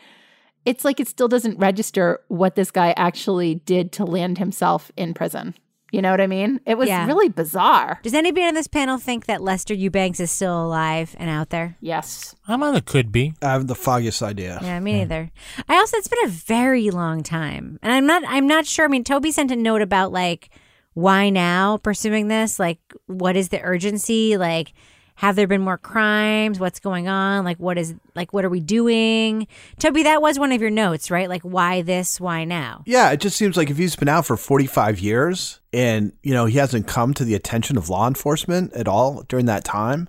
[0.66, 5.14] it's like it still doesn't register what this guy actually did to land himself in
[5.14, 5.55] prison.
[5.90, 6.61] You know what I mean?
[6.66, 7.07] It was Yeah.
[7.07, 7.98] really bizarre.
[8.03, 11.77] Does anybody on this panel think that Lester Eubanks is still alive and out there?
[11.81, 12.35] Yes.
[12.46, 13.33] I'm on the could be.
[13.42, 14.59] I have the foggiest idea.
[14.62, 15.31] Yeah, me neither.
[15.68, 17.79] I also it's been a very long time.
[17.83, 18.85] And I'm not I'm not sure.
[18.85, 20.51] I mean, Toby sent a note about like
[20.94, 22.59] why now pursuing this?
[22.59, 24.37] Like what is the urgency?
[24.37, 24.74] Like
[25.18, 26.61] have there been more crimes?
[26.61, 27.44] What's going on?
[27.44, 29.48] Like what is like what are we doing?
[29.81, 31.28] Toby, that was one of your notes, right?
[31.28, 32.20] Like why this?
[32.20, 32.85] Why now?
[32.87, 36.44] Yeah, it just seems like if he's been out for 45 years and, you know,
[36.44, 40.09] he hasn't come to the attention of law enforcement at all during that time,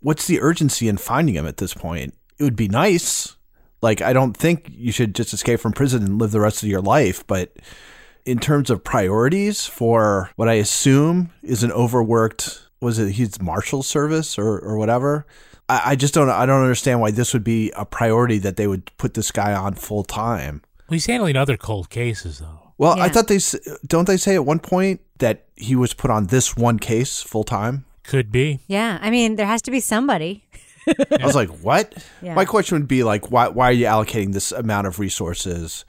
[0.00, 2.12] what's the urgency in finding him at this point?
[2.38, 3.36] It would be nice.
[3.80, 6.68] Like, I don't think you should just escape from prison and live the rest of
[6.68, 7.56] your life, but
[8.26, 13.82] in terms of priorities for what I assume is an overworked was it his marshal
[13.82, 15.26] service or or whatever.
[15.68, 18.66] I, I just don't I don't understand why this would be a priority that they
[18.66, 20.62] would put this guy on full time.
[20.88, 22.72] Well, he's handling other cold cases, though.
[22.78, 23.54] Well, I thought they s-
[23.86, 27.44] don't they say at one point that he was put on this one case full
[27.44, 27.84] time.
[28.04, 28.60] Could be.
[28.66, 30.42] Yeah, I mean, there has to be somebody.
[30.88, 31.94] I was like, what?
[32.22, 32.34] Yeah.
[32.34, 35.84] My question would be like, why why are you allocating this amount of resources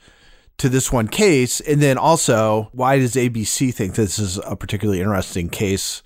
[0.58, 1.60] to this one case?
[1.60, 6.02] And then also, why does ABC think this is a particularly interesting case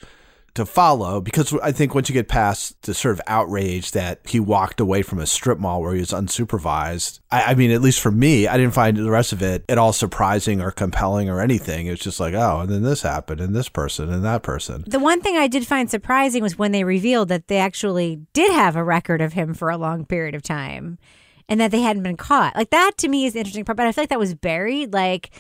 [0.57, 1.21] to follow?
[1.21, 5.03] Because I think once you get past the sort of outrage that he walked away
[5.03, 8.47] from a strip mall where he was unsupervised, I, I mean, at least for me,
[8.49, 11.87] I didn't find the rest of it at all surprising or compelling or anything.
[11.87, 14.85] It was just like, oh, and then this happened, and this person, and that person.
[14.87, 18.51] The one thing I did find surprising was when they revealed that they actually did
[18.53, 20.99] have a record of him for a long period of time
[21.49, 22.57] and that they hadn't been caught.
[22.57, 24.92] Like that to me is the interesting part, but I feel like that was buried.
[24.92, 25.31] Like,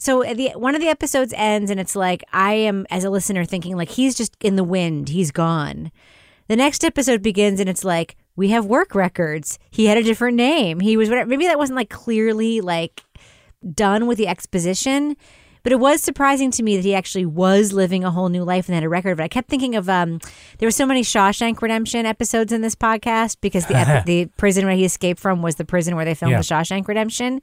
[0.00, 3.10] so uh, the one of the episodes ends and it's like I am as a
[3.10, 5.92] listener thinking like he's just in the wind, he's gone.
[6.48, 9.58] The next episode begins and it's like we have work records.
[9.70, 10.80] He had a different name.
[10.80, 11.28] He was whatever.
[11.28, 13.04] Maybe that wasn't like clearly like
[13.74, 15.18] done with the exposition.
[15.62, 18.68] But it was surprising to me that he actually was living a whole new life
[18.68, 19.22] and had a record of it.
[19.24, 20.18] I kept thinking of um,
[20.58, 24.64] there were so many Shawshank Redemption episodes in this podcast because the epi- the prison
[24.66, 26.38] where he escaped from was the prison where they filmed Yeah.
[26.38, 27.40] the Shawshank Redemption,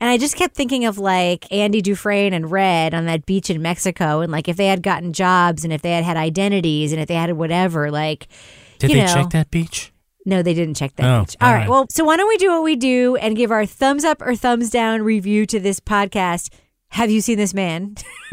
[0.00, 3.60] and I just kept thinking of like Andy Dufresne and Red on that beach in
[3.60, 7.00] Mexico, and like if they had gotten jobs and if they had had identities and
[7.00, 8.28] if they had whatever, like
[8.78, 9.92] Did they know, check that beach?
[10.24, 11.06] no, they didn't check that.
[11.06, 11.36] Oh, page.
[11.40, 11.58] All right.
[11.60, 11.68] right.
[11.68, 14.36] Well, so why don't we do what we do and give our thumbs up or
[14.36, 16.50] thumbs down review to this podcast?
[16.90, 17.96] Have you seen this man?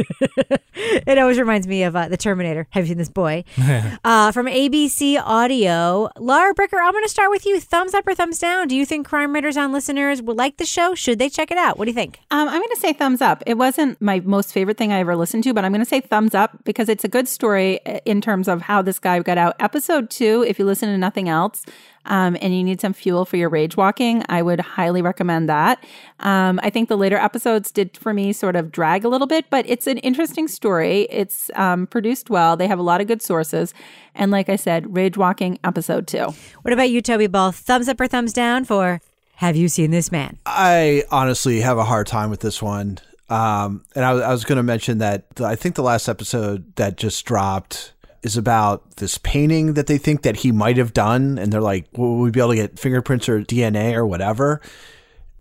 [0.74, 2.68] it always reminds me of uh, the Terminator.
[2.72, 3.44] Have you seen this boy?
[4.04, 6.80] uh, from ABC Audio, Lara Bricker.
[6.82, 7.60] I'm going to start with you.
[7.60, 8.68] Thumbs up or thumbs down?
[8.68, 10.96] Do you think Crime Writers on listeners would like the show?
[10.96, 11.78] Should they check it out?
[11.78, 12.20] What do you think?
[12.32, 13.44] Um, I'm going to say thumbs up.
[13.46, 16.00] It wasn't my most favorite thing I ever listened to, but I'm going to say
[16.00, 19.38] thumbs up because it's a good story uh, in terms of how this guy got
[19.38, 19.56] out.
[19.60, 21.65] Episode two, if you listen to nothing else,
[22.06, 25.84] um, and you need some fuel for your rage walking, I would highly recommend that.
[26.20, 29.46] Um, I think the later episodes did for me sort of drag a little bit,
[29.50, 31.04] but it's an interesting story.
[31.10, 32.56] It's um, produced well.
[32.56, 33.74] They have a lot of good sources.
[34.13, 36.28] And like I said, rage walking episode two.
[36.62, 37.52] What about you, Toby Ball?
[37.52, 39.02] Thumbs up or thumbs down for
[39.36, 40.38] Have you seen this man?
[40.46, 43.00] I honestly have a hard time with this one.
[43.28, 46.08] Um, and I, was- I was going to mention that the, I think the last
[46.08, 47.91] episode that just dropped
[48.25, 51.38] is about this painting that they think that he might have done.
[51.38, 54.61] And they're like, will we be able to get fingerprints or DNA or whatever?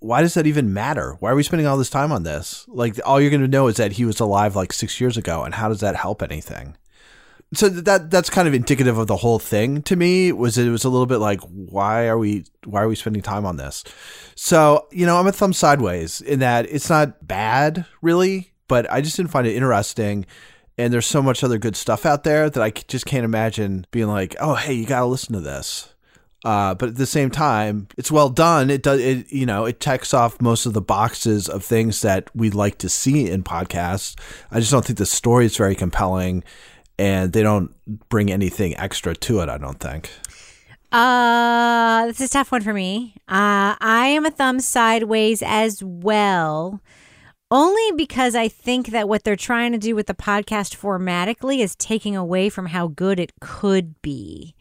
[0.01, 1.17] Why does that even matter?
[1.19, 2.67] Why are we spending all this time on this?
[2.69, 5.45] Like, all you're going to know is that he was alive like six years ago.
[5.45, 6.77] And how does that help anything?
[7.53, 10.83] so that that's kind of indicative of the whole thing to me was it was
[10.83, 13.85] a little bit like why are we why are we spending time on this
[14.35, 19.01] so you know i'm a thumb sideways in that it's not bad really but i
[19.01, 20.27] just didn't find it interesting
[20.77, 24.09] and there's so much other good stuff out there that I just can't imagine being
[24.09, 25.95] like oh hey you gotta listen to this
[26.45, 28.69] uh, but at the same time, it's well done.
[28.69, 32.29] It does, it, you know, it checks off most of the boxes of things that
[32.37, 34.15] we'd like to see in podcasts.
[34.51, 36.45] I just don't think the story is very compelling,
[36.99, 37.75] and they don't
[38.11, 39.49] bring anything extra to it.
[39.49, 40.11] I don't think.
[40.93, 43.15] Uh, this is a tough one for me.
[43.27, 46.83] Uh, I am a thumb sideways as well.
[47.55, 51.77] Only because I think that what they're trying to do with the podcast formatically is
[51.77, 54.57] taking away from how good it could be.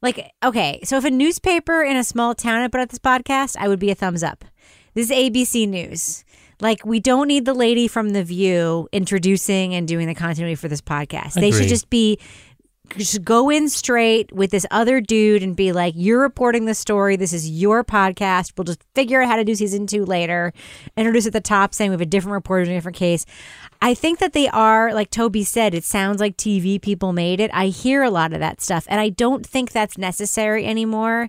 [0.00, 3.56] Like, okay, so if a newspaper in a small town had put out this podcast,
[3.58, 4.44] I would be a thumbs up.
[4.94, 6.24] This is ABC News.
[6.60, 10.68] Like, we don't need the lady from The View introducing and doing the continuity for
[10.68, 11.34] this podcast.
[11.34, 12.20] They should just be
[12.90, 17.16] just go in straight with this other dude and be like, "You're reporting the story.
[17.16, 18.52] This is your podcast.
[18.56, 20.52] We'll just figure out how to do season two later."
[20.96, 23.26] Introduce at the top saying we have a different reporter in a different case.
[23.82, 27.50] I think that they are, like Toby said, it sounds like TV people made it.
[27.52, 31.28] I hear a lot of that stuff, and I don't think that's necessary anymore.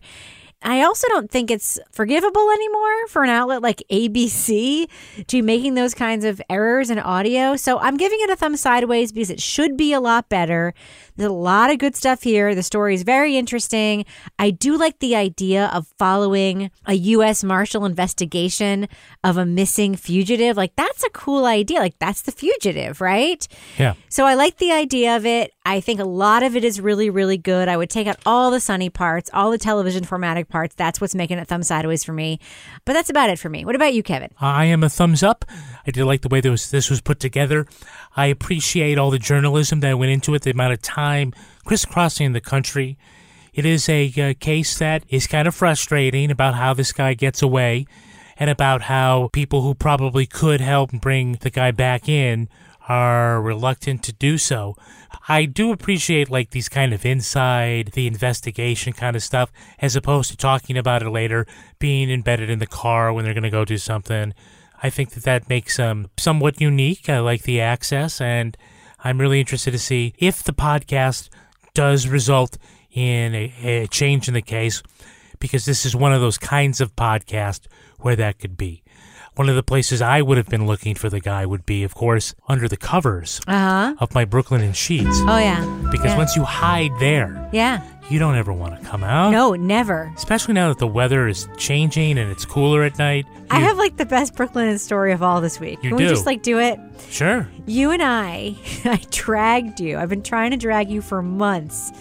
[0.64, 4.90] I also don't think it's forgivable anymore for an outlet like ABC
[5.28, 7.56] to be making those kinds of errors in audio.
[7.56, 10.74] So I'm giving it a thumb sideways because it should be a lot better.
[11.16, 12.54] There's a lot of good stuff here.
[12.54, 14.06] The story is very interesting.
[14.38, 17.44] I do like the idea of following a U.S.
[17.44, 18.88] Marshal investigation
[19.24, 20.58] of a missing fugitive.
[20.58, 21.80] Like, that's a cool idea.
[21.80, 23.48] Like, that's the fugitive, right?
[23.78, 23.96] Yeah.
[24.10, 25.54] So I like the idea of it.
[25.66, 27.68] I think a lot of it is really, really good.
[27.68, 30.04] I would take out all the Sunny parts, all the television
[30.50, 30.76] parts.
[30.76, 32.40] That's what's making it thumb sideways for me.
[32.86, 33.66] But that's about it for me.
[33.66, 34.32] What about you, Kevin?
[34.40, 35.46] I am a thumbs up.
[35.86, 37.66] I did like the way this, this was put together.
[38.16, 41.34] I appreciate all the journalism that went into it, the amount of time
[41.66, 42.98] crisscrossing the country.
[43.54, 47.42] It is a uh, case that is kind of frustrating about how this guy gets
[47.42, 47.88] away
[48.40, 52.50] and about how people who probably could help bring the guy back in
[52.88, 54.76] are reluctant to do so.
[55.28, 60.32] I do appreciate like these kind of inside the investigation kind of stuff as opposed
[60.32, 61.46] to talking about it later,
[61.80, 64.34] being embedded in the car when they're going to go do something.
[64.82, 67.10] I think that that makes them somewhat unique.
[67.10, 68.56] I like the access and
[69.04, 71.30] I'm really interested to see if the podcast
[71.74, 72.58] does result
[72.92, 74.82] in a, a change in the case
[75.40, 77.68] because this is one of those kinds of podcast
[78.00, 78.84] where that could be.
[79.38, 81.94] One of the places I would have been looking for the guy would be, of
[81.94, 83.96] course, under the covers Uh huh.
[84.00, 85.20] of my Brooklinen Sheets.
[85.22, 85.64] Oh yeah.
[85.92, 86.18] Because Yeah.
[86.18, 87.82] once you hide there, Yeah.
[88.10, 89.30] you don't ever want to come out.
[89.32, 90.12] No, never.
[90.16, 93.26] Especially now that the weather is changing and it's cooler at night.
[93.52, 95.80] I have like the best Brooklyn story of all this week.
[95.84, 96.80] You Can we just like do it?
[97.10, 97.48] Sure.
[97.68, 99.98] You and I, I dragged you.
[100.00, 101.92] I've been trying to drag you for months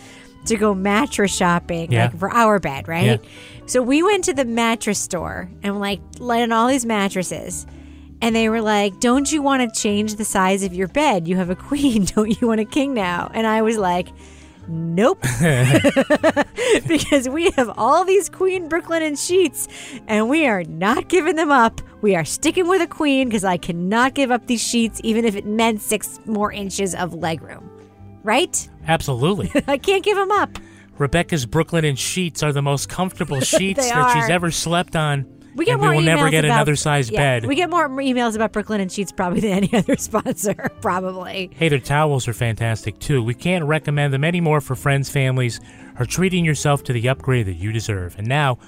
[0.47, 2.05] to go mattress shopping, Yeah.
[2.07, 3.05] like for our bed, right?
[3.21, 3.29] Yeah.
[3.67, 7.67] So we went to the mattress store and like let in all these mattresses.
[8.23, 11.27] And they were like, Don't you want to change the size of your bed?
[11.29, 12.05] You have a queen.
[12.15, 13.31] Don't you want a king now?
[13.35, 14.09] And I was like,
[14.69, 15.23] Nope.
[16.89, 19.69] because we have all these Queen Brooklinen sheets
[20.07, 21.81] and we are not giving them up.
[22.03, 25.37] We are sticking with a queen because I cannot give up these sheets even if
[25.37, 27.69] it meant six more inches of legroom.
[28.23, 28.69] Right?
[28.87, 29.51] Absolutely.
[29.69, 30.59] I can't give them up.
[30.99, 34.33] Rebecca's Brooklinen Sheets are the most comfortable sheets that she's are.
[34.33, 35.27] ever slept on.
[35.55, 37.47] We get and more we will never get about- another size yeah, bed.
[37.47, 41.51] We get more emails about Brooklinen Sheets probably than any other sponsor, probably.
[41.55, 43.23] Hey, their towels are fantastic too.
[43.23, 45.61] We can't recommend them anymore for friends, families,
[45.99, 48.17] or treating yourself to the upgrade that you deserve.
[48.19, 48.59] And now,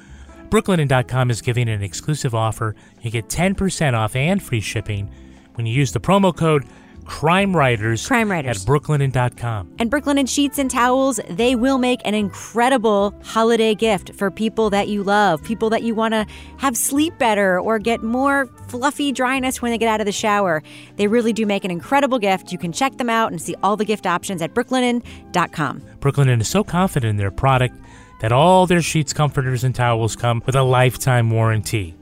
[0.48, 2.74] Brooklinen.com is giving an exclusive offer.
[3.02, 5.10] You get 10% off and free shipping
[5.56, 6.64] when you use the promo code
[7.08, 8.62] Crime Writers, Crime Writers.
[8.62, 9.74] at Brooklinen.com.
[9.78, 14.88] And Brooklinen Sheets and Towels, they will make an incredible holiday gift for people that
[14.88, 16.26] you love, people that you want to
[16.58, 20.62] have sleep better or get more fluffy dryness when they get out of the shower.
[20.96, 22.52] They really do make an incredible gift.
[22.52, 25.82] You can check them out and see all the gift options at brooklinen.com.
[26.00, 27.74] Brooklinen is so confident in their product
[28.20, 31.97] that all their sheets, comforters, and towels come with a lifetime warranty.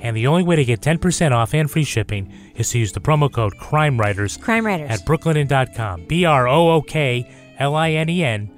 [0.00, 3.00] And the only way to get 10% off and free shipping is to use the
[3.00, 4.90] promo code Crime Writers Crime Writers.
[4.90, 6.06] at brooklinen.com.
[6.06, 8.50] B R O O K L I N E N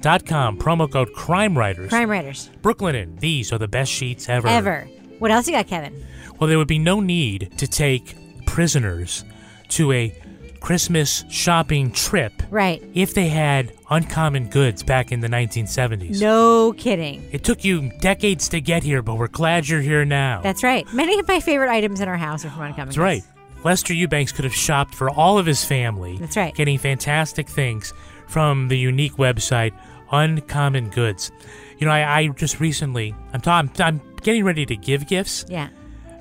[0.00, 0.58] dot com.
[0.58, 1.88] Promo code Crime Writers.
[1.88, 2.50] Crime Writers.
[2.62, 3.18] Brooklinen.
[3.20, 4.48] These are the best sheets ever.
[4.48, 4.88] Ever.
[5.18, 6.06] What else you got, Kevin?
[6.38, 9.24] Well, there would be no need to take prisoners
[9.70, 10.14] to a
[10.60, 12.82] Christmas shopping trip Right.
[12.94, 16.20] if they had uncommon goods back in the 1970s.
[16.20, 17.26] No kidding.
[17.32, 20.40] It took you decades to get here, but we're glad you're here now.
[20.42, 20.86] That's right.
[20.92, 22.96] Many of my favorite items in our house are from Uncommon Goods.
[22.96, 23.22] That's right.
[23.64, 26.16] Lester Eubanks could have shopped for all of his family.
[26.18, 26.54] That's right.
[26.54, 27.92] Getting fantastic things
[28.28, 29.72] from the unique website
[30.12, 31.30] Uncommon Goods.
[31.78, 35.44] You know, I, I just recently, I'm, ta- I'm, I'm getting ready to give gifts,
[35.48, 35.68] Yeah.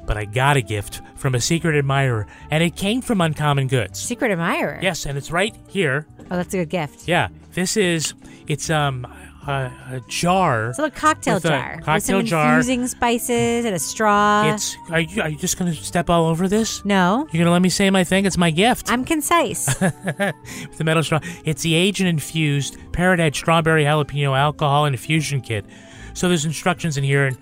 [0.10, 4.00] But I got a gift from a secret admirer, and it came from Uncommon Goods.
[4.00, 4.80] Secret admirer.
[4.82, 6.08] Yes, and it's right here.
[6.32, 7.08] Oh, that's a good gift.
[7.08, 8.16] Yeah, this is,
[8.48, 9.06] it's um
[9.46, 10.70] a, a jar.
[10.70, 12.56] It's a little cocktail with a jar with Cocktail some jar.
[12.58, 14.52] infusing spices and a straw.
[14.52, 16.84] It's are you are you just gonna step all over this?
[16.84, 17.28] no.
[17.32, 18.26] You're gonna let me say my thing?
[18.26, 18.92] It's my gift.
[18.92, 19.68] I'm concise.
[19.80, 21.20] with the metal straw.
[21.46, 25.68] It's the aged and infused Parrot Head Strawberry Jalapeno Alcohol Infusion Kit.
[26.16, 27.38] So there's instructions in here, and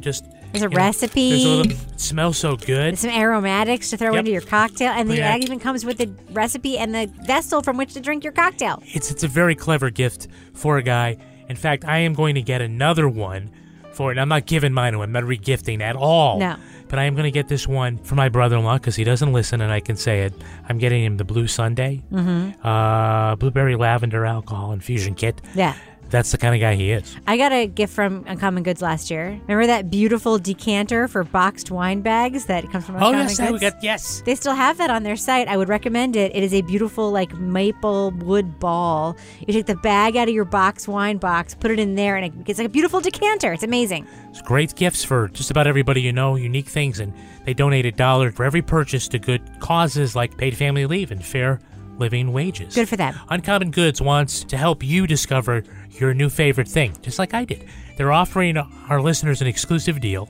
[0.00, 0.24] just
[0.60, 1.30] There's a you know, recipe.
[1.30, 2.98] there's a little, it smells so good.
[2.98, 4.18] Some aromatics to throw Yep.
[4.20, 5.34] into your cocktail, and the, Yeah.
[5.36, 8.82] it even comes with the recipe and the vessel from which to drink your cocktail.
[8.86, 11.16] It's it's a very clever gift for a guy.
[11.48, 13.50] In fact, I am going to get another one
[13.92, 14.18] for it.
[14.18, 15.04] I'm not giving mine away.
[15.04, 16.38] I'm not regifting at all.
[16.38, 16.56] No.
[16.88, 19.60] But I am going to get this one for my brother-in-law because he doesn't listen,
[19.60, 20.32] and I can say it.
[20.68, 22.64] I'm getting him the Blue Sunday, Mm-hmm.
[22.66, 25.40] uh, blueberry lavender alcohol infusion kit.
[25.54, 25.74] Yeah.
[26.08, 27.16] That's the kind of guy he is.
[27.26, 29.40] I got a gift from Uncommon Goods last year.
[29.48, 33.52] Remember that beautiful decanter for boxed wine bags that comes from Oh Uncommon yes, Goods?
[33.52, 34.22] we got yes.
[34.24, 35.48] They still have that on their site.
[35.48, 36.34] I would recommend it.
[36.34, 39.16] It is a beautiful, like maple wood ball.
[39.40, 42.24] You take the bag out of your box wine box, put it in there, and
[42.24, 43.52] it gets like a beautiful decanter.
[43.52, 44.06] It's amazing.
[44.30, 47.12] It's great gifts for just about everybody you know, unique things, and
[47.44, 51.24] they donate a dollar for every purchase to good causes like paid family leave and
[51.24, 51.60] fair
[51.98, 52.74] living wages.
[52.74, 53.14] Good for them.
[53.28, 57.66] Uncommon Goods wants to help you discover your new favorite thing, just like I did.
[57.96, 60.28] They're offering our listeners an exclusive deal.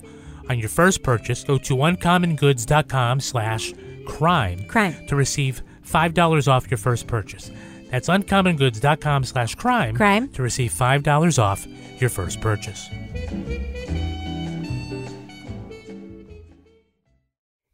[0.48, 3.74] On your first purchase, go to uncommongoods.com slash
[4.06, 4.66] crime
[5.08, 7.50] to receive $5 off your first purchase.
[7.90, 10.28] That's uncommongoods.com slash crime Crime.
[10.30, 11.66] to receive $5 off
[12.00, 12.88] your first purchase.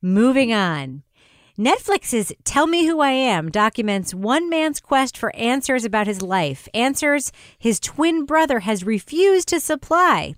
[0.00, 1.02] Moving on.
[1.58, 6.66] Netflix's Tell Me Who I Am documents one man's quest for answers about his life,
[6.72, 10.34] answers his twin brother has refused to supply.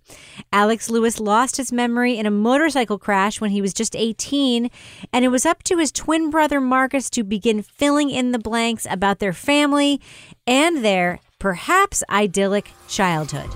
[0.53, 4.69] Alex Lewis lost his memory in a motorcycle crash when he was just 18,
[5.13, 8.85] and it was up to his twin brother Marcus to begin filling in the blanks
[8.91, 10.01] about their family
[10.49, 13.51] and their perhaps idyllic childhood.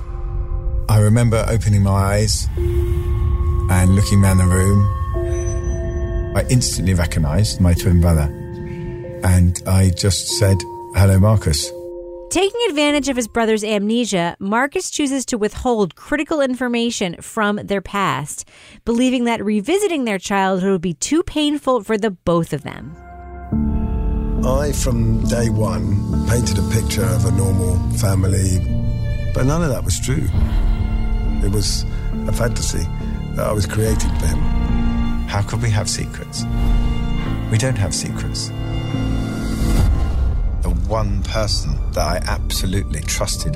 [0.89, 5.08] I remember opening my eyes and looking around the room
[6.35, 8.33] I instantly recognized my twin brother.
[9.25, 10.57] And I just said,
[10.95, 11.73] Hello, Marcus.
[12.31, 18.47] Taking advantage of his brother's amnesia, Marcus chooses to withhold critical information from their past,
[18.85, 22.95] believing that revisiting their childhood would be too painful for the both of them.
[24.45, 28.59] I, from day one, painted a picture of a normal family,
[29.33, 30.29] but none of that was true.
[31.43, 31.85] It was
[32.27, 32.87] a fantasy
[33.37, 34.58] that I was creating for him.
[35.29, 36.45] How could we have secrets?
[37.51, 38.49] We don't have secrets.
[40.63, 43.55] The one person that I absolutely trusted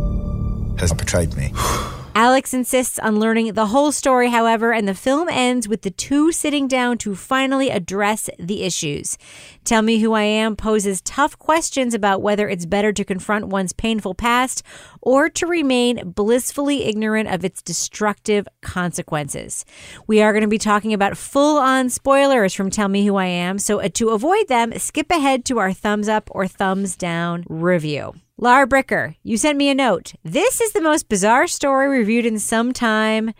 [0.78, 1.54] has betrayed me.
[2.14, 6.30] Alex insists on learning the whole story, however, and the film ends with the two
[6.30, 9.16] sitting down to finally address the issues.
[9.64, 13.72] Tell Me Who I Am poses tough questions about whether it's better to confront one's
[13.72, 14.64] painful past
[15.00, 19.64] or to remain blissfully ignorant of its destructive consequences.
[20.08, 23.26] We are going to be talking about full on spoilers from Tell Me Who I
[23.26, 27.44] Am, so uh, to avoid them, skip ahead to our thumbs up or thumbs down
[27.48, 28.14] review.
[28.38, 30.14] Lara Bricker, you sent me a note.
[30.24, 33.32] This is the most bizarre story reviewed in some time.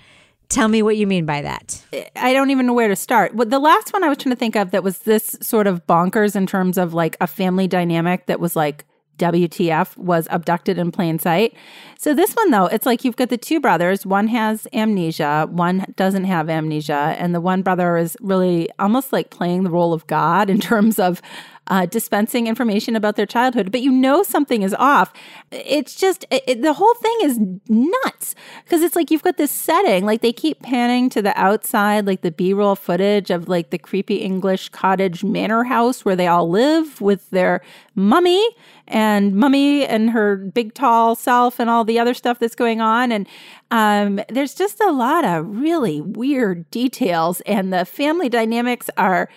[0.52, 1.82] Tell me what you mean by that.
[2.14, 3.34] I don't even know where to start.
[3.34, 5.86] Well, the last one I was trying to think of that was this sort of
[5.86, 8.84] bonkers in terms of like a family dynamic that was like
[9.18, 11.54] WTF was abducted in plain sight.
[11.98, 14.04] So this one though, it's like you've got the two brothers.
[14.04, 19.30] One has amnesia, one doesn't have amnesia, and the one brother is really almost like
[19.30, 21.22] playing the role of God in terms of
[21.68, 25.12] uh, dispensing information about their childhood, but you know something is off.
[25.52, 27.38] It's just it, it, the whole thing is
[27.68, 28.34] nuts
[28.64, 32.22] because it's like you've got this setting, like they keep panning to the outside, like
[32.22, 36.50] the B roll footage of like the creepy English cottage manor house where they all
[36.50, 37.62] live with their
[37.94, 38.44] mummy
[38.88, 43.12] and mummy and her big tall self and all the other stuff that's going on
[43.12, 43.28] and
[43.70, 49.28] um, there's just a lot of really weird details and the family dynamics are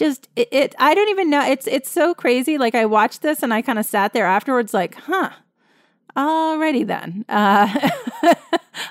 [0.00, 1.44] just it, it, I don't even know.
[1.44, 2.58] It's it's so crazy.
[2.58, 5.30] Like I watched this and I kind of sat there afterwards, like, huh.
[6.16, 7.24] Alrighty then.
[7.28, 7.68] Uh,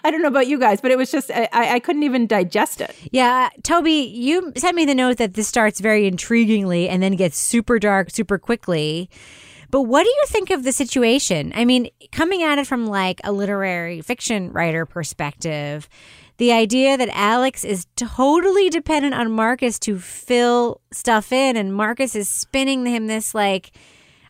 [0.04, 2.80] I don't know about you guys, but it was just I, I couldn't even digest
[2.80, 2.96] it.
[3.12, 7.38] Yeah, Toby, you sent me the note that this starts very intriguingly and then gets
[7.38, 9.10] super dark super quickly.
[9.72, 11.52] But what do you think of the situation?
[11.56, 15.90] I mean, coming at it from like a literary fiction writer perspective,
[16.40, 22.16] the idea that Alex is totally dependent on Marcus to fill stuff in, and Marcus
[22.16, 23.72] is spinning him this like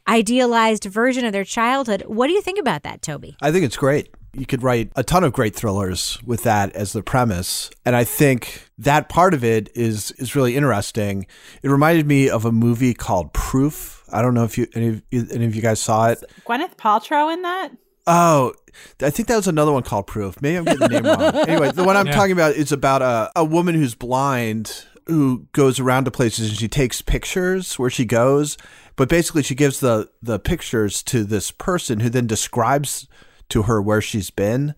[0.07, 2.03] idealized version of their childhood.
[2.07, 3.37] What do you think about that, Toby?
[3.41, 4.09] I think it's great.
[4.33, 8.03] You could write a ton of great thrillers with that as the premise, and I
[8.03, 11.27] think that part of it is is really interesting.
[11.61, 14.03] It reminded me of a movie called Proof.
[14.11, 16.23] I don't know if you any of, any of you guys saw it.
[16.45, 17.71] Gwyneth Paltrow in that?
[18.11, 18.53] Oh,
[19.01, 20.41] I think that was another one called Proof.
[20.41, 21.19] Maybe I'm getting the name wrong.
[21.47, 22.13] Anyway, the one I'm yeah.
[22.13, 26.57] talking about is about a, a woman who's blind who goes around to places and
[26.57, 28.57] she takes pictures where she goes.
[28.95, 33.07] But basically, she gives the, the pictures to this person who then describes
[33.49, 34.73] to her where she's been.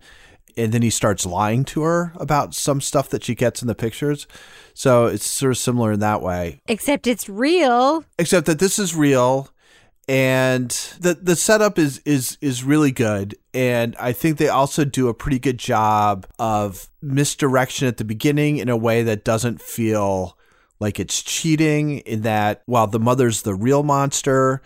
[0.54, 3.74] And then he starts lying to her about some stuff that she gets in the
[3.74, 4.26] pictures.
[4.74, 6.60] So it's sort of similar in that way.
[6.68, 8.04] Except it's real.
[8.18, 9.48] Except that this is real
[10.08, 13.36] and the the setup is is is really good.
[13.54, 18.58] And I think they also do a pretty good job of misdirection at the beginning
[18.58, 20.36] in a way that doesn't feel
[20.80, 24.62] like it's cheating in that while the mother's the real monster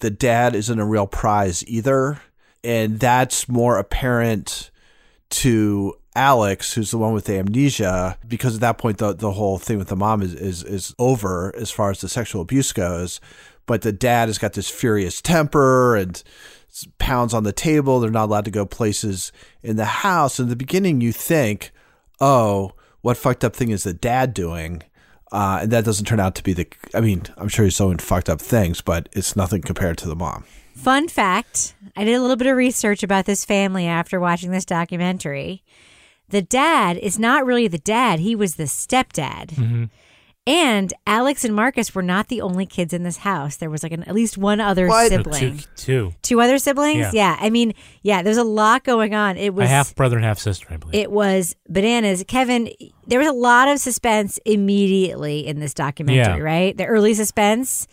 [0.00, 2.20] the dad isn't a real prize either.
[2.64, 4.70] And that's more apparent
[5.30, 9.58] to Alex, who's the one with the amnesia, because at that point the the whole
[9.58, 13.20] thing with the mom is is is over as far as the sexual abuse goes
[13.68, 16.24] but the dad has got this furious temper and
[16.98, 18.00] pounds on the table.
[18.00, 19.30] They're not allowed to go places
[19.62, 20.40] in the house.
[20.40, 21.70] In the beginning, you think,
[22.18, 24.82] oh, what fucked up thing is the dad doing?
[25.30, 26.66] Uh, and that doesn't turn out to be the.
[26.94, 30.16] I mean, I'm sure he's doing fucked up things, but it's nothing compared to the
[30.16, 30.44] mom.
[30.74, 34.64] Fun fact I did a little bit of research about this family after watching this
[34.64, 35.62] documentary.
[36.30, 39.48] The dad is not really the dad, he was the stepdad.
[39.48, 39.84] Mm-hmm.
[40.48, 43.56] And Alex and Marcus were not the only kids in this house.
[43.56, 45.08] There was like an, at least one other What?
[45.10, 45.58] sibling.
[45.58, 46.14] Two- two.
[46.22, 47.12] Two other siblings?
[47.12, 47.36] Yeah.
[47.38, 49.36] I mean, yeah, there's a lot going on.
[49.36, 50.94] It was A was half brother and half sister, I believe.
[50.94, 52.24] it was bananas.
[52.26, 52.70] Kevin,
[53.06, 56.38] there was a lot of suspense immediately in this documentary, Yeah.
[56.38, 56.76] right?
[56.76, 57.86] The early suspense.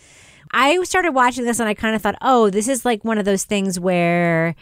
[0.51, 3.25] I started watching this and I kind of thought, oh, this is like one of
[3.25, 4.55] those things where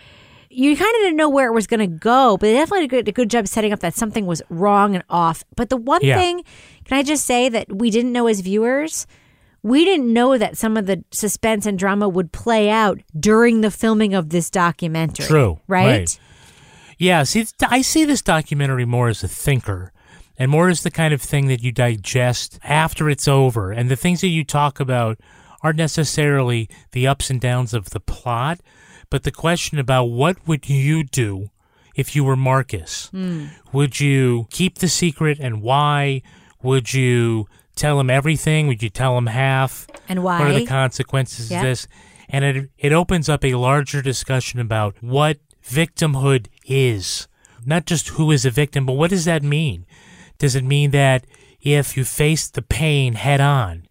[0.54, 2.93] you kind of didn't know where it was going to go, but they definitely did
[2.93, 5.43] a good, a good job setting up that something was wrong and off.
[5.56, 6.18] But the one Yeah.
[6.18, 6.43] thing,
[6.86, 9.08] can I just say that we didn't know as viewers?
[9.62, 13.72] We didn't know that some of the suspense and drama would play out during the
[13.72, 15.26] filming of this documentary.
[15.26, 15.60] True.
[15.68, 16.20] Right?
[16.97, 17.24] Yeah.
[17.24, 19.91] See, I see this documentary more as a thinker
[20.38, 23.72] and more as the kind of thing that you digest after it's over.
[23.72, 25.18] And the things that you talk about
[25.62, 28.60] aren't necessarily the ups and downs of the plot,
[29.14, 31.51] but the question about what would you do
[31.95, 33.09] if you were Marcus?
[33.09, 33.45] Hmm.
[33.72, 36.24] Would you keep the secret and why?
[36.64, 37.45] Would you
[37.76, 38.66] tell him everything?
[38.66, 39.86] Would you tell him half?
[40.09, 40.39] And why?
[40.39, 41.59] What are the consequences Yeah.
[41.59, 41.88] of this?
[42.28, 47.28] And it it opens up a larger discussion about what victimhood is.
[47.64, 49.86] Not just who is a victim, but what does that mean?
[50.39, 51.28] Does it mean that
[51.61, 53.84] if you face the pain head on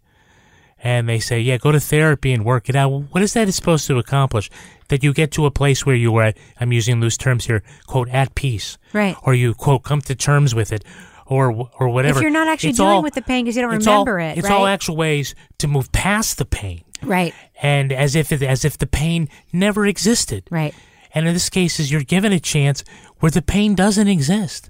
[0.83, 3.87] and they say, yeah, go to therapy and work it out, what is that supposed
[3.87, 4.51] to accomplish?
[4.89, 7.63] That you get to a place where you are, at, I'm using loose terms here,
[7.87, 8.79] quote, at peace.
[8.93, 9.17] Right.
[9.23, 10.85] Or you, quote, come to terms with it
[11.27, 12.19] or, or whatever.
[12.19, 14.29] If you're not actually It's dealing all- with the pain because you don't remember all,
[14.29, 14.55] it, It's right?
[14.55, 17.33] all actual ways to move past the pain right.
[17.63, 20.45] and as if it, as if the pain never existed.
[20.51, 20.75] Right.
[21.15, 22.83] And in this case, is you're given a chance
[23.21, 24.69] where the pain doesn't exist.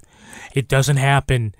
[0.53, 1.55] It doesn't happen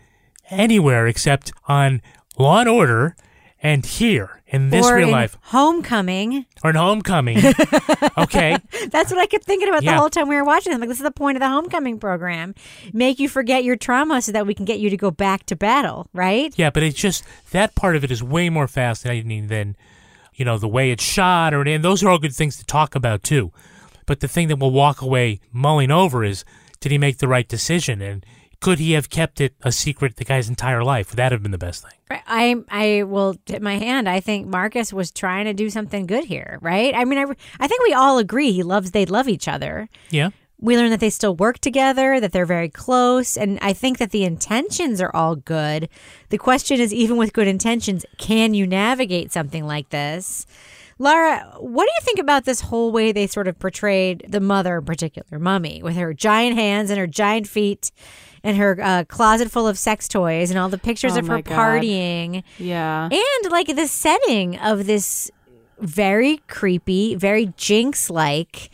[0.50, 2.02] anywhere except on
[2.38, 3.16] Law and Order
[3.64, 6.46] and here in this or real in life Homecoming.
[6.64, 7.38] or in Homecoming.
[8.18, 8.58] okay,
[8.90, 10.74] That's what I kept thinking about the whole time we were watching.
[10.74, 12.54] I'm like, this is the point of the Homecoming program:
[12.92, 15.56] make you forget your trauma so that we can get you to go back to
[15.56, 16.08] battle.
[16.14, 16.54] Right?
[16.58, 19.78] yeah, but it's just that part of it is way more fascinating than
[20.36, 22.96] you know the way it's shot, or and those are all good things to talk
[22.96, 23.52] about too.
[24.06, 26.44] But the thing that we'll walk away mulling over is
[26.82, 28.26] did he make the right decision and
[28.64, 31.10] could he have kept it a secret the guy's entire life?
[31.10, 31.92] Would that have been the best thing?
[32.10, 32.24] Right.
[32.26, 34.08] I I will tip my hand.
[34.08, 36.60] I think Marcus was trying to do something good here.
[36.62, 36.96] Right?
[36.96, 37.26] I mean, I
[37.60, 38.92] I think we all agree he loves.
[38.92, 39.90] They love each other.
[40.10, 40.30] Yeah.
[40.60, 44.12] we learn that they still work together, that they're very close, and I think that
[44.12, 45.90] the intentions are all good.
[46.30, 50.46] The question is, even with good intentions, can you navigate something like this?
[51.00, 54.78] Lara, what do you think about this whole way they sort of portrayed the mother
[54.78, 57.92] in particular, Mummy, with her giant hands and her giant feet
[58.44, 61.42] and her uh, closet full of sex toys and all the pictures Oh of her
[61.42, 61.56] God.
[61.82, 62.44] partying?
[62.58, 63.06] Yeah.
[63.12, 65.32] And like the setting of this
[65.80, 68.70] very creepy, very jinx like,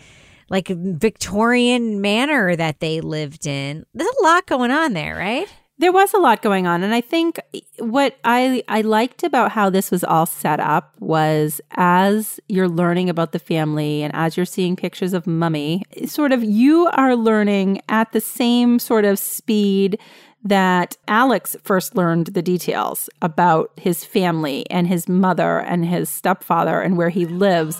[0.49, 3.85] like Victorian manor that they lived in.
[3.93, 5.47] There's a lot going on there, right?
[5.79, 9.51] There was a lot going on, and I think eh, what I I liked about
[9.51, 14.35] how this was all set up was as you're learning about the family and as
[14.35, 19.17] you're seeing pictures of Mummy, sort of you are learning at the same sort of
[19.17, 19.97] speed
[20.43, 26.81] that Alex first learned the details about his family and his mother and his stepfather
[26.81, 27.77] and where he lives.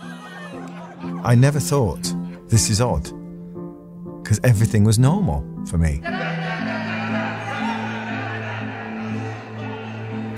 [1.23, 2.13] I never thought
[2.47, 3.11] this is odd
[4.23, 6.01] because everything was normal for me.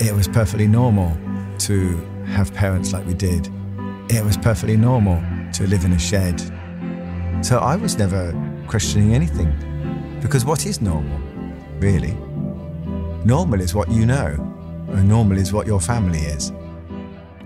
[0.02, 1.16] It was perfectly normal
[1.58, 1.96] to
[2.26, 3.48] have parents like we did.
[4.08, 5.22] It was perfectly normal
[5.52, 6.40] to live in a shed.
[7.40, 8.32] So I was never
[8.66, 9.54] questioning anything
[10.20, 11.20] because what is normal,
[11.78, 12.14] really?
[13.24, 14.34] Normal is what you know,
[14.88, 16.50] and normal is what your family is.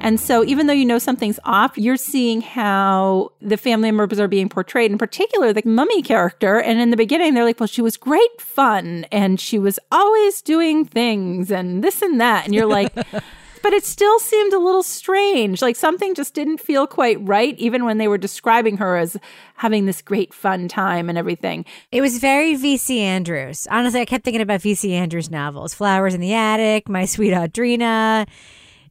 [0.00, 4.28] And so, even though you know something's off, you're seeing how the family members are
[4.28, 6.60] being portrayed, in particular the mummy character.
[6.60, 10.42] And in the beginning, they're like, well, she was great fun and she was always
[10.42, 12.44] doing things and this and that.
[12.44, 12.94] And you're like,
[13.66, 15.60] but it still seemed a little strange.
[15.60, 19.16] Like something just didn't feel quite right, even when they were describing her as
[19.56, 21.64] having this great fun time and everything.
[21.90, 23.00] It was very V.C.
[23.00, 23.66] Andrews.
[23.68, 24.92] Honestly, I kept thinking about V.C.
[24.92, 28.28] Andrews novels Flowers in the Attic, My Sweet Audrina.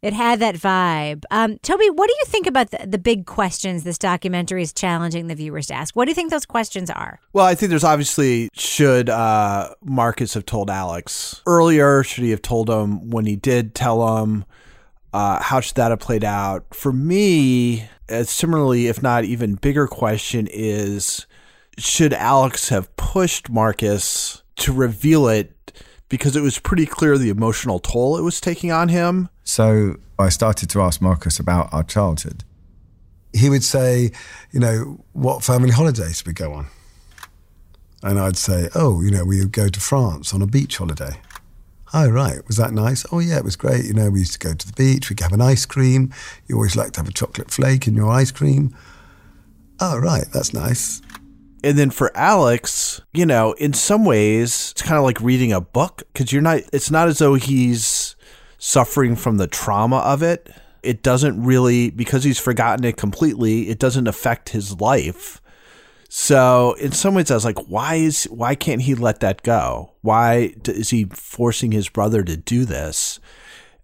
[0.05, 1.23] It had that vibe.
[1.31, 5.25] Um, Toby, what do you think about the, the big questions this documentary is challenging
[5.25, 5.95] the viewers to ask?
[5.95, 7.19] What do you think those questions are?
[7.33, 12.03] Well, I think there's obviously should uh, Marcus have told Alex earlier?
[12.03, 14.45] Should he have told him when he did tell him?
[15.11, 16.75] Uh, how should that have played out?
[16.75, 21.25] For me, a similarly, if not even bigger question is
[21.79, 27.79] should Alex have pushed Marcus to reveal it because it was pretty clear the emotional
[27.79, 29.29] toll it was taking on him?
[29.45, 32.43] So I started to ask Marcus about our childhood.
[33.31, 34.11] He would say,
[34.51, 36.67] you know, what family holidays we go on?
[38.03, 41.21] And I'd say, oh, you know, we would go to France on a beach holiday.
[41.93, 42.45] Oh, right.
[42.47, 43.05] Was that nice?
[43.11, 43.85] Oh, yeah, it was great.
[43.85, 46.11] You know, we used to go to the beach, we'd have an ice cream.
[46.47, 48.75] You always like to have a chocolate flake in your ice cream.
[49.79, 50.25] Oh, right.
[50.33, 51.01] That's nice.
[51.63, 55.61] And then for Alex, you know, in some ways, it's kind of like reading a
[55.61, 58.04] book because you're not, it's not as though he's
[58.65, 60.51] suffering from the trauma of it.
[60.81, 65.39] It doesn't really, because he's forgotten it completely, it doesn't affect his life.
[66.09, 69.93] So in some ways, I was like, why is, why can't he let that go?
[70.01, 73.19] Why is he forcing his brother to do this?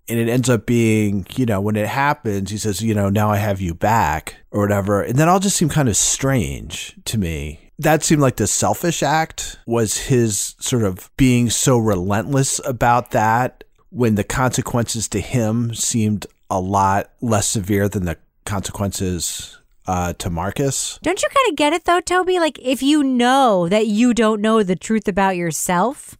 [0.09, 3.29] And it ends up being, you know, when it happens, he says, you know, now
[3.29, 5.03] I have you back or whatever.
[5.03, 9.01] And that all just seemed kind of strange to me that seemed like the selfish
[9.01, 15.75] act was his sort of being so relentless about that when the consequences to him
[15.75, 20.99] seemed a lot less severe than the consequences uh, to Marcus.
[21.01, 22.39] Don't you kind of get it though, Toby?
[22.39, 26.17] Like if you know that you don't know the truth about yourself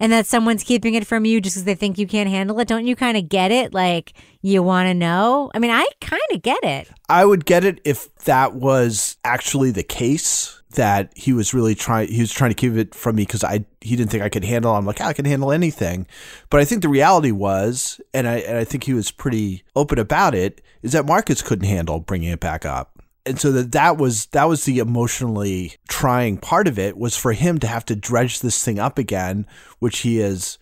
[0.00, 2.68] and that someone's keeping it from you just because they think you can't handle it,
[2.68, 3.74] don't you kind of get it?
[3.74, 4.12] Like
[4.42, 5.50] you want to know?
[5.54, 6.88] I mean, I kind of get it.
[7.08, 12.08] I would get it if that was actually the case that he was really trying
[12.08, 14.44] he was trying to keep it from me because I he didn't think I could
[14.44, 16.06] handle I'm like ah, I can handle anything.
[16.50, 19.98] But I think the reality was and I and I think he was pretty open
[19.98, 23.02] about it is that Marcus couldn't handle bringing it back up.
[23.24, 27.32] And so that that was that was the emotionally trying part of it was for
[27.32, 29.46] him to have to dredge this thing up again
[29.78, 30.58] which he is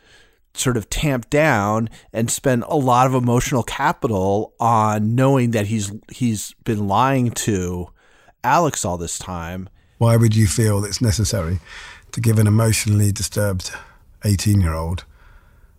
[0.55, 5.93] sort of tamped down and spend a lot of emotional capital on knowing that he's
[6.11, 7.89] he's been lying to
[8.43, 9.69] Alex all this time
[9.99, 11.61] why would you feel it's necessary
[12.13, 13.73] to give an emotionally disturbed
[14.25, 15.05] 18 year old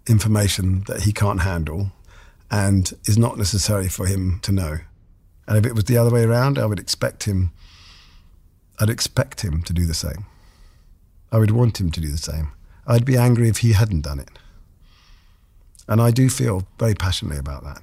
[0.07, 1.91] information that he can't handle
[2.49, 4.77] and is not necessary for him to know?
[5.47, 7.51] And if it was the other way around, I would expect him,
[8.79, 10.25] I'd expect him to do the same.
[11.31, 12.51] I would want him to do the same.
[12.85, 14.29] I'd be angry if he hadn't done it.
[15.87, 17.81] And I do feel very passionately about that.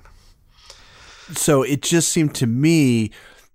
[1.32, 3.10] So it just seemed to me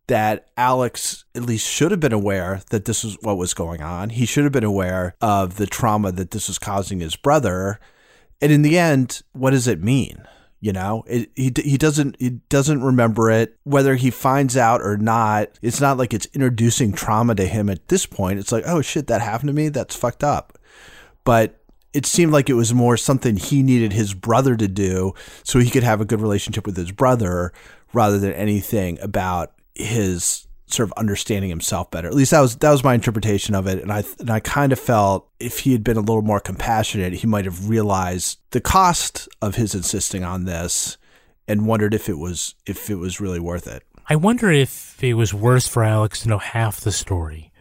[0.10, 4.10] that Alex at least should have been aware that this was what was going on.
[4.10, 7.80] He should have been aware of the trauma that this was causing his brother.
[8.42, 10.24] And in the end, what does it mean?
[10.62, 13.58] You know, it, he he doesn't he doesn't remember it.
[13.64, 17.88] Whether he finds out or not, it's not like it's introducing trauma to him at
[17.88, 18.40] this point.
[18.40, 19.70] It's like, oh shit, that happened to me.
[19.70, 20.58] That's fucked up.
[21.24, 21.62] But
[21.94, 25.70] it seemed like it was more something he needed his brother to do so he
[25.70, 27.54] could have a good relationship with his brother
[27.94, 32.08] rather than anything about his sort of understanding himself better.
[32.08, 34.72] At least that was that was my interpretation of it, and I and I kind
[34.72, 38.62] of felt if he had been a little more compassionate, he might have realized the
[38.62, 40.98] cost of his insisting on this,
[41.48, 43.84] and wondered if it was if it was really worth it.
[44.08, 47.52] I wonder if it was worse for Alex to know half the story,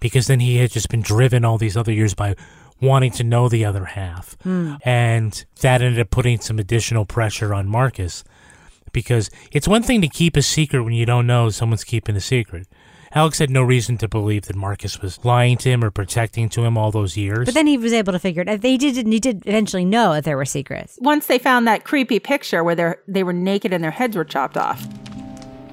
[0.00, 2.34] because then he had just been driven all these other years by
[2.80, 4.74] wanting to know the other half, Hmm.
[4.84, 8.24] and that ended up putting some additional pressure on Marcus
[8.92, 12.20] because it's one thing to keep a secret when you don't know someone's keeping a
[12.20, 12.66] secret.
[13.14, 16.64] Alex had no reason to believe that Marcus was lying to him or protecting to
[16.64, 17.44] him all those years.
[17.44, 18.62] But then he was able to figure it out.
[18.62, 20.98] They did, he did eventually know that there were secrets.
[21.00, 24.24] Once they found that creepy picture where they they were naked and their heads were
[24.24, 24.86] chopped off.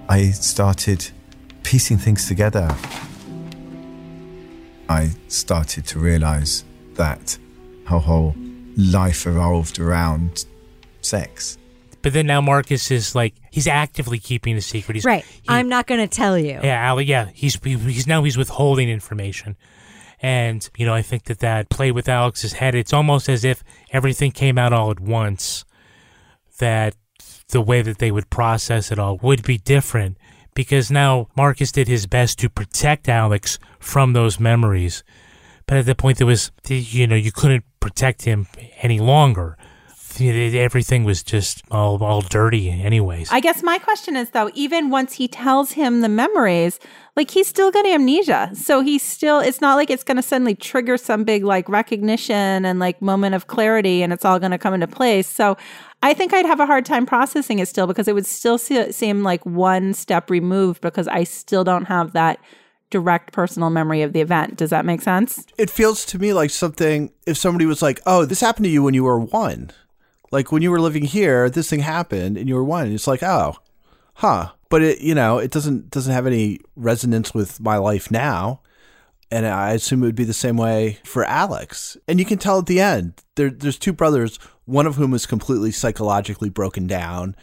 [0.10, 1.10] I started
[1.64, 2.76] piecing things together.
[4.90, 6.66] I started to realize
[6.96, 7.38] that
[7.86, 8.36] her whole
[8.76, 10.46] life revolved around
[11.02, 11.59] sex.
[12.02, 14.96] But then now Marcus is like he's actively keeping a secret.
[14.96, 15.26] He's right.
[15.48, 16.60] I'm not going to tell you.
[16.64, 17.06] Yeah, Ali.
[17.06, 19.58] Yeah, he's he's now he's withholding information,
[20.22, 22.76] and you know I think that that play with Alex's head.
[22.76, 25.66] It's almost as if everything came out all at once.
[26.60, 26.96] That
[27.50, 30.18] the way that they would process it all would be different
[30.54, 35.04] because now Marcus did his best to protect Alex from those memories,
[35.66, 38.48] but at that point there was you know you couldn't protect him
[38.82, 39.58] any longer
[40.20, 43.30] everything was just all all dirty anyways.
[43.32, 46.80] I guess my question is though, even once he tells him the memories,
[47.16, 48.52] like he's still got amnesia.
[48.54, 52.66] So he's still it's not like it's going to suddenly trigger some big like recognition
[52.66, 55.28] and like moment of clarity and it's all going to come into place.
[55.28, 55.58] So
[56.02, 58.92] I think I'd have a hard time processing it still because it would still se-
[58.92, 62.40] seem like one step removed because I still don't have that
[62.90, 64.58] direct personal memory of the event.
[64.58, 65.46] Does that make sense?
[65.58, 68.84] It feels to me like something if somebody was like, "Oh, this happened to you
[68.84, 69.72] when you were 1."
[70.32, 72.92] Like when you were living here, this thing happened and you were one.
[72.92, 73.56] It's like, oh,
[74.16, 74.52] huh.
[74.70, 78.62] But it, you know, it doesn't doesn't have any resonance with my life now.
[79.32, 81.98] And I assume it would be the same way for Alex.
[82.08, 85.28] And you can tell at the end, there, there's two brothers, one of whom is
[85.28, 87.36] completely psychologically broken down,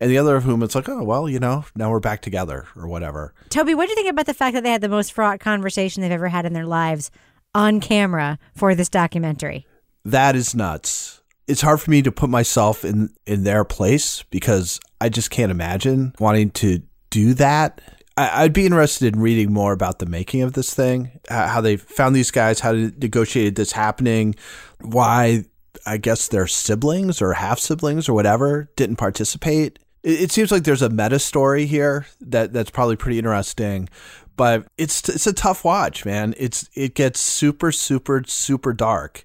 [0.00, 2.66] and the other of whom it's like, oh, well, you know, now we're back together
[2.76, 3.32] or whatever.
[3.48, 6.02] Toby, what do you think about the fact that they had the most fraught conversation
[6.02, 7.10] they've ever had in their lives
[7.54, 9.66] on camera for this documentary?
[10.04, 11.19] That is nuts
[11.50, 15.50] it's hard for me to put myself in in their place because I just can't
[15.50, 17.80] imagine wanting to do that.
[18.16, 21.60] I, I'd be interested in reading more about the making of this thing, how how
[21.60, 24.36] they found these guys, how they negotiated this happening,
[24.80, 25.44] why
[25.84, 29.78] I guess their siblings or half siblings or whatever didn't participate.
[30.02, 33.88] It, it seems like there's a meta story here that that's probably pretty interesting,
[34.36, 36.34] but it's it's a tough watch, man.
[36.36, 39.24] It's it gets super super super dark,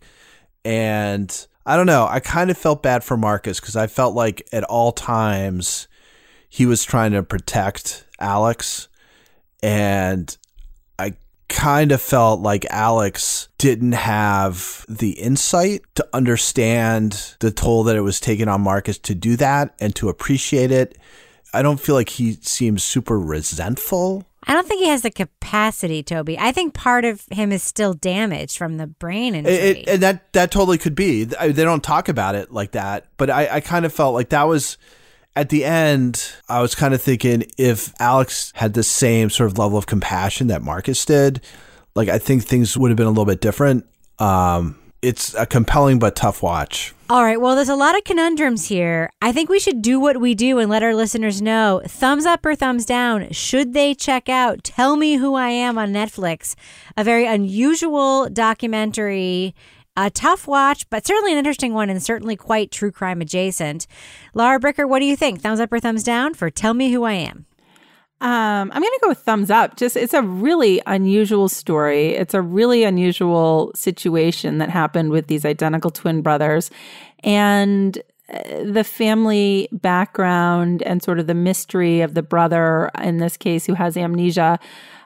[0.63, 2.07] and I don't know.
[2.07, 5.88] I kind of felt bad for Marcus because I felt like at all times
[6.47, 8.88] he was trying to protect Alex,
[9.63, 10.38] and
[10.99, 11.16] I
[11.49, 18.01] kind of felt like Alex didn't have the insight to understand the toll that it
[18.01, 20.97] was taking on Marcus to do that and to appreciate it.
[21.51, 24.26] I don't feel like he seems super resentful.
[24.47, 26.37] I don't think he has the capacity, Toby.
[26.37, 29.53] I think part of him is still damaged from the brain injury.
[29.53, 31.23] It, it- and that that totally could be.
[31.23, 34.43] They don't talk about it like that, but I, I kind of felt like that
[34.43, 34.77] was
[35.35, 36.31] at the end.
[36.47, 40.47] I was kind of thinking if Alex had the same sort of level of compassion
[40.47, 41.41] that Marcus did,
[41.95, 43.85] like I think things would have been a little bit different.
[44.19, 46.93] Um, it's a compelling but tough watch.
[47.09, 47.39] All right.
[47.39, 49.11] Well, there's a lot of conundrums here.
[49.21, 52.43] I think we should do what we do and let our listeners know thumbs up
[52.43, 53.31] or thumbs down.
[53.31, 56.55] Should they check out Tell Me Who I Am on Netflix?
[56.97, 59.53] A very unusual documentary.
[59.95, 63.87] A tough watch, but certainly an interesting one and certainly quite true crime adjacent.
[64.33, 65.41] Lara Bricker, what do you think?
[65.41, 67.45] Thumbs up or thumbs down for Tell Me Who I Am?
[68.22, 69.76] Um, I'm going to go with thumbs up.
[69.76, 72.16] Just it's a really unusual story.
[72.16, 76.72] It's a really unusual situation that happened with these identical twin brothers,
[77.24, 77.97] and
[78.34, 83.66] uh, the family background and sort of the mystery of the brother in this case
[83.66, 84.59] who has amnesia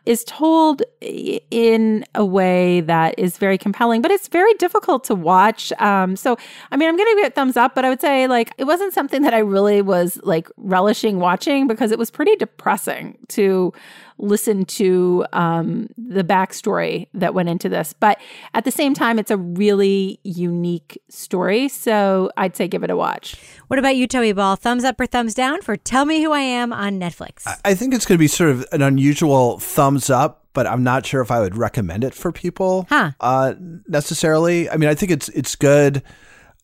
[0.05, 5.71] is told in a way that is very compelling, but it's very difficult to watch.
[5.79, 6.37] Um, so,
[6.71, 8.65] I mean, I'm going to give it thumbs up, but I would say like it
[8.65, 13.73] wasn't something that I really was like relishing watching because it was pretty depressing to
[14.19, 17.93] listen to um, the backstory that went into this.
[17.93, 18.19] But
[18.53, 21.67] at the same time, it's a really unique story.
[21.69, 23.35] So I'd say give it a watch.
[23.67, 24.55] What about you, Toby Ball?
[24.55, 27.43] Thumbs up or thumbs down for Tell Me Who I Am on Netflix?
[27.65, 31.05] I think it's going to be sort of an unusual thumbs up, but I'm not
[31.05, 33.11] sure if I would recommend it for people Huh.
[33.21, 33.53] uh,
[33.87, 34.69] necessarily.
[34.69, 36.03] I mean, I think it's it's good.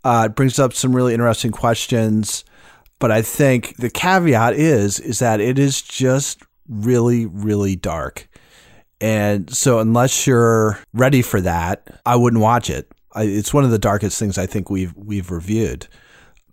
[0.04, 2.44] Uh, it brings up some really interesting questions,
[3.00, 8.28] but I think the caveat is is that it is just really really dark,
[9.02, 12.92] and so unless you're ready for that, I wouldn't watch it.
[13.14, 15.88] I, it's one of the darkest things I think we've we've reviewed.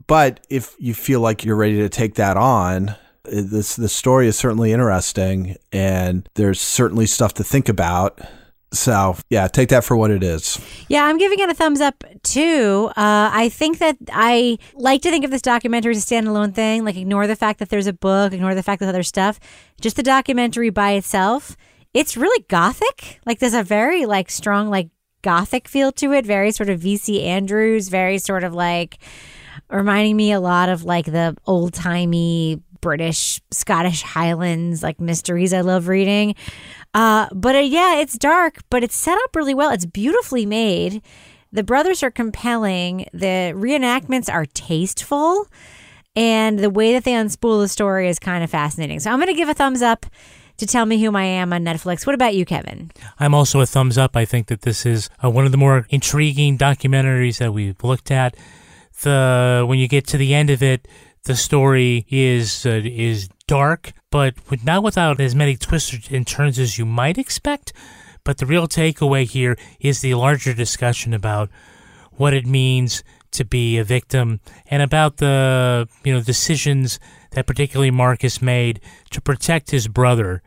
[0.06, 2.94] But if you feel like you're ready to take that on,
[3.24, 8.20] this the story is certainly interesting, and there's certainly stuff to think about.
[8.72, 10.58] So yeah, take that for what it is.
[10.88, 12.88] Yeah, I'm giving it a thumbs up too.
[12.96, 16.84] Uh, I think that I like to think of this documentary as a standalone thing.
[16.84, 19.38] Like, ignore the fact that there's a book, ignore the fact that other stuff.
[19.80, 21.56] Just the documentary by itself,
[21.92, 23.20] it's really gothic.
[23.26, 24.88] Like, there's a very like strong like
[25.20, 26.24] gothic feel to it.
[26.24, 27.88] Very sort of VC Andrews.
[27.88, 28.98] Very sort of like
[29.70, 35.60] reminding me a lot of like the old timey British, Scottish Highlands like mysteries I
[35.60, 36.34] love reading.
[36.95, 39.70] Uh, but uh, yeah, it's dark, but it's set up really well.
[39.70, 41.03] It's beautifully made.
[41.53, 43.09] The brothers are compelling.
[43.12, 45.47] The reenactments are tasteful.
[46.14, 49.01] And the way that they unspool the story is kind of fascinating.
[49.01, 50.05] So I'm going to give a thumbs up
[50.59, 52.07] to Tell Me Who I Am on Netflix.
[52.07, 52.90] What about you, Kevin?
[53.18, 54.16] I'm also a thumbs up.
[54.16, 58.11] I think that this is uh, one of the more intriguing documentaries that we've looked
[58.11, 58.36] at.
[59.03, 60.86] The when you get to the end of it,
[61.24, 64.34] the story is uh, is dark, but
[64.64, 67.72] not without as many twists and turns as you might expect.
[68.24, 71.51] But the real takeaway here is the larger discussion about
[72.12, 77.90] what it means to be a victim and about the you know decisions that particularly
[77.90, 78.80] Marcus made
[79.11, 80.43] to protect his brother.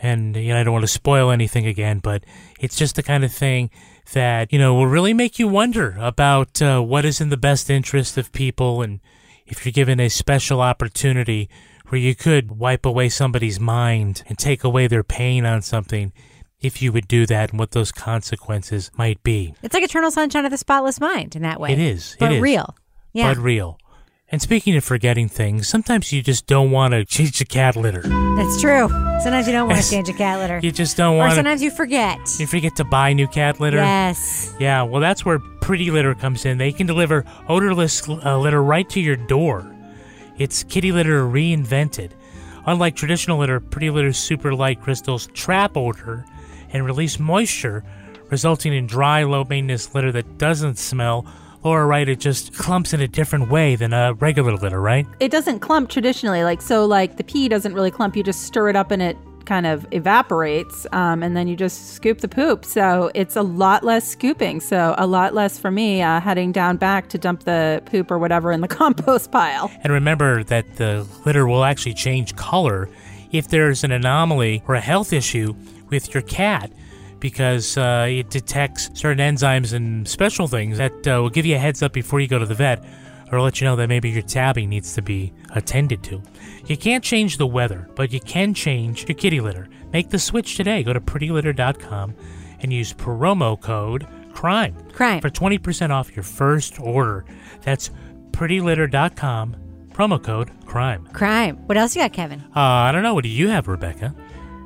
[0.00, 2.24] And you know, I don't want to spoil anything again, but
[2.60, 3.70] it's just the kind of thing
[4.14, 7.68] that you know will really make you wonder about uh, what is in the best
[7.68, 9.00] interest of people, and
[9.46, 11.48] if you're given a special opportunity
[11.92, 16.10] where you could wipe away somebody's mind and take away their pain on something,
[16.58, 19.54] if you would do that, and what those consequences might be.
[19.62, 21.70] It's like Eternal Sunshine of the Spotless Mind in that way.
[21.70, 22.16] It is.
[22.18, 22.42] But it is.
[22.42, 22.74] real.
[23.12, 23.34] Yeah.
[23.34, 23.78] But real.
[24.30, 28.00] And speaking of forgetting things, sometimes you just don't want to change the cat litter.
[28.00, 28.88] That's true.
[28.88, 30.60] Sometimes you don't want to change a cat litter.
[30.62, 31.36] You just don't want to.
[31.36, 32.18] sometimes you forget.
[32.38, 33.76] You forget to buy new cat litter.
[33.76, 34.54] Yes.
[34.58, 36.56] Yeah, well, that's where Pretty Litter comes in.
[36.56, 39.68] They can deliver odorless uh, litter right to your door.
[40.38, 42.12] It's kitty litter reinvented.
[42.66, 46.24] Unlike traditional litter, Pretty Litter's super light crystals trap odor
[46.72, 47.84] and release moisture,
[48.30, 51.26] resulting in dry, low maintenance litter that doesn't smell
[51.64, 55.06] Laura right, it just clumps in a different way than a regular litter, right?
[55.20, 56.42] It doesn't clump traditionally.
[56.42, 58.16] Like, so, like, the pee doesn't really clump.
[58.16, 61.94] You just stir it up and it kind of evaporates um, and then you just
[61.94, 62.64] scoop the poop.
[62.64, 64.60] So it's a lot less scooping.
[64.60, 68.18] So a lot less for me uh, heading down back to dump the poop or
[68.18, 69.70] whatever in the compost pile.
[69.82, 72.88] And remember that the litter will actually change color
[73.32, 75.54] if there's an anomaly or a health issue
[75.88, 76.70] with your cat
[77.18, 81.58] because uh, it detects certain enzymes and special things that uh, will give you a
[81.58, 82.84] heads up before you go to the vet
[83.32, 86.22] or let you know that maybe your tabby needs to be attended to.
[86.66, 89.68] You can't change the weather, but you can change your kitty litter.
[89.92, 90.82] Make the switch today.
[90.82, 92.14] Go to prettylitter.com
[92.60, 95.20] and use promo code CRIME, crime.
[95.20, 97.24] for 20% off your first order.
[97.62, 97.90] That's
[98.30, 99.56] prettylitter.com,
[99.92, 101.06] promo code CRIME.
[101.12, 101.56] Crime.
[101.66, 102.40] What else you got, Kevin?
[102.54, 103.14] Uh, I don't know.
[103.14, 104.14] What do you have, Rebecca?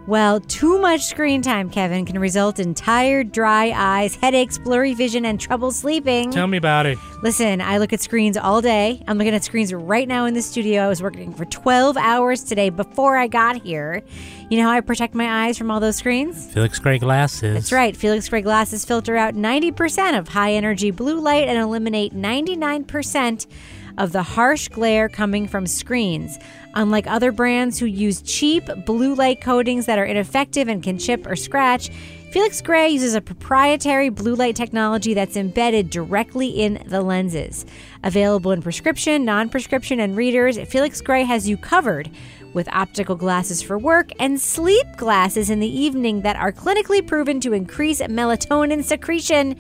[0.07, 5.25] Well, too much screen time, Kevin, can result in tired, dry eyes, headaches, blurry vision,
[5.25, 6.31] and trouble sleeping.
[6.31, 6.97] Tell me about it.
[7.25, 9.03] Listen, I look at screens all day.
[9.09, 10.83] I'm looking at screens right now in the studio.
[10.83, 14.01] I was working for 12 hours today before I got here.
[14.49, 16.53] You know how I protect my eyes from all those screens?
[16.53, 17.55] Felix Gray glasses.
[17.55, 17.97] That's right.
[17.97, 23.47] Felix Gray glasses filter out 90% of high energy blue light and eliminate 99%
[23.99, 26.39] of the harsh glare coming from screens.
[26.75, 31.27] Unlike other brands who use cheap blue light coatings that are ineffective and can chip
[31.27, 31.91] or scratch,
[32.33, 37.65] Felix Gray uses a proprietary blue light technology that's embedded directly in the lenses.
[38.05, 42.11] Available in prescription, non prescription, and readers, Felix Gray has you covered
[42.53, 47.41] with optical glasses for work and sleep glasses in the evening that are clinically proven
[47.41, 49.57] to increase melatonin secretion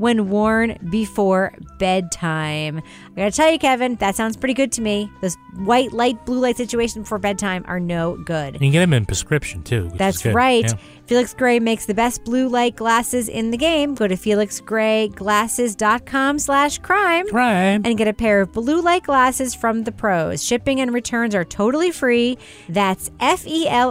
[0.00, 2.78] when worn before bedtime.
[2.78, 2.82] I
[3.16, 5.12] gotta tell you, Kevin, that sounds pretty good to me.
[5.20, 8.54] Those white light, blue light situation before bedtime are no good.
[8.54, 9.84] You can get them in prescription too.
[9.84, 10.64] which is That's right.
[10.64, 10.72] Yeah.
[11.06, 13.94] Felix Gray makes the best blue light glasses in the game.
[13.94, 19.84] Go to felixgrayglasses.com slash crime crime and get a pair of blue light glasses from
[19.84, 20.42] the pros.
[20.44, 22.38] Shipping and returns are totally free.
[22.68, 23.90] That's F-E-L-I-X-G-R-A-Y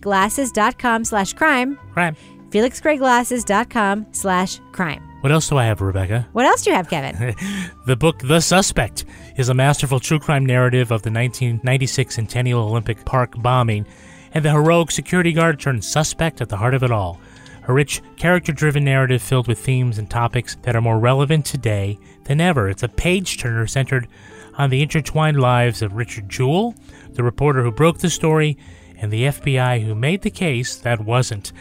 [0.00, 1.78] glasses.com slash crime.
[1.92, 2.16] Crime.
[2.50, 5.02] felixgrayglasses.com slash crime.
[5.20, 6.26] What else do I have, Rebecca?
[6.32, 7.34] What else do you have, Kevin?
[7.86, 9.04] The book The Suspect
[9.36, 13.86] is a masterful true crime narrative of the 1996 Centennial Olympic Park bombing
[14.32, 17.20] and the heroic security guard turned suspect at the heart of it all.
[17.68, 21.98] A rich, character driven narrative filled with themes and topics that are more relevant today
[22.24, 22.68] than ever.
[22.68, 24.08] It's a page turner centered
[24.56, 26.74] on the intertwined lives of Richard Jewell,
[27.12, 28.56] the reporter who broke the story,
[29.00, 31.52] and the FBI who made the case that wasn't.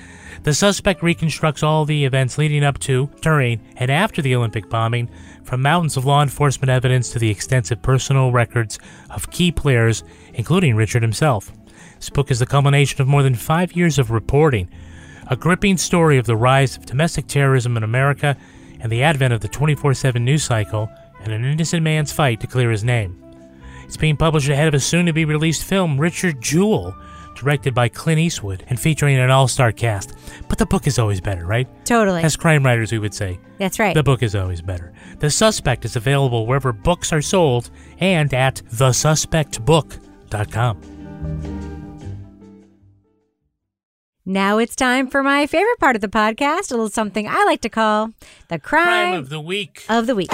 [0.44, 5.10] The suspect reconstructs all the events leading up to, during, and after the Olympic bombing,
[5.44, 8.78] from mountains of law enforcement evidence to the extensive personal records
[9.10, 11.52] of key players, including Richard himself.
[11.96, 14.70] This book is the culmination of more than five years of reporting,
[15.28, 18.38] a gripping story of the rise of domestic terrorism in America
[18.80, 20.90] and the advent of the 24 7 news cycle
[21.22, 23.22] and an innocent man's fight to clear his name.
[23.84, 26.96] It's being published ahead of a soon to be released film, Richard Jewell,
[27.40, 30.14] directed by Clint Eastwood and featuring an all star cast.
[30.48, 31.68] But the book is always better, right?
[31.86, 32.24] Totally.
[32.24, 33.40] As crime writers, we would say.
[33.58, 33.94] That's right.
[33.94, 34.94] The book is always better.
[35.20, 37.70] The Suspect is available wherever books are sold
[38.00, 40.82] and at thesuspectbook.com.
[44.26, 47.62] Now it's time for my favorite part of the podcast, a little something I like
[47.62, 48.12] to call
[48.50, 49.84] the crime, Crime of the week.
[49.90, 50.30] of the week.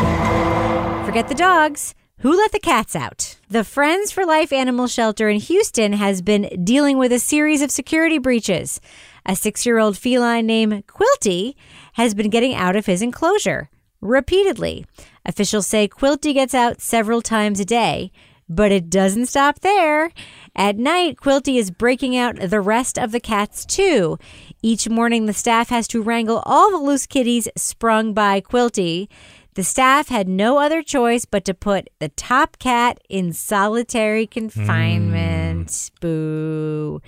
[1.06, 1.95] Forget the dogs.
[2.20, 3.38] Who let the cats out?
[3.49, 7.72] The Friends for Life Animal Shelter in Houston has been dealing with a series of
[7.72, 8.80] security breaches.
[9.26, 11.55] A six year old feline named Quilty
[11.93, 14.86] has been getting out of his enclosure repeatedly.
[15.26, 18.11] Officials say Quilty gets out several times a day,
[18.47, 20.11] but it doesn't stop there.
[20.55, 24.18] At night, Quilty is breaking out the rest of the cats too.
[24.61, 29.09] Each morning, the staff has to wrangle all the loose kitties sprung by Quilty.
[29.56, 35.91] The staff had no other choice but to put the top cat in solitary confinement.
[35.95, 36.01] Hmm.
[36.01, 37.01] Boo.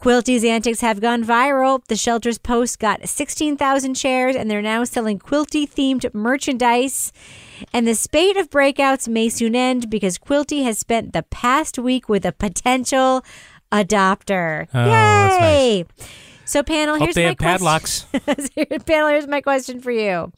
[0.00, 1.84] Quilty's antics have gone viral.
[1.86, 7.12] The shelter's post got 16,000 shares, and they're now selling Quilty themed merchandise.
[7.72, 12.08] And the spate of breakouts may soon end because Quilty has spent the past week
[12.08, 13.24] with a potential
[13.70, 14.66] adopter.
[14.74, 15.84] Oh, that's Yay!
[16.54, 18.08] So, panel, Hope here's they my question.
[18.86, 20.30] panel, here's my question for you.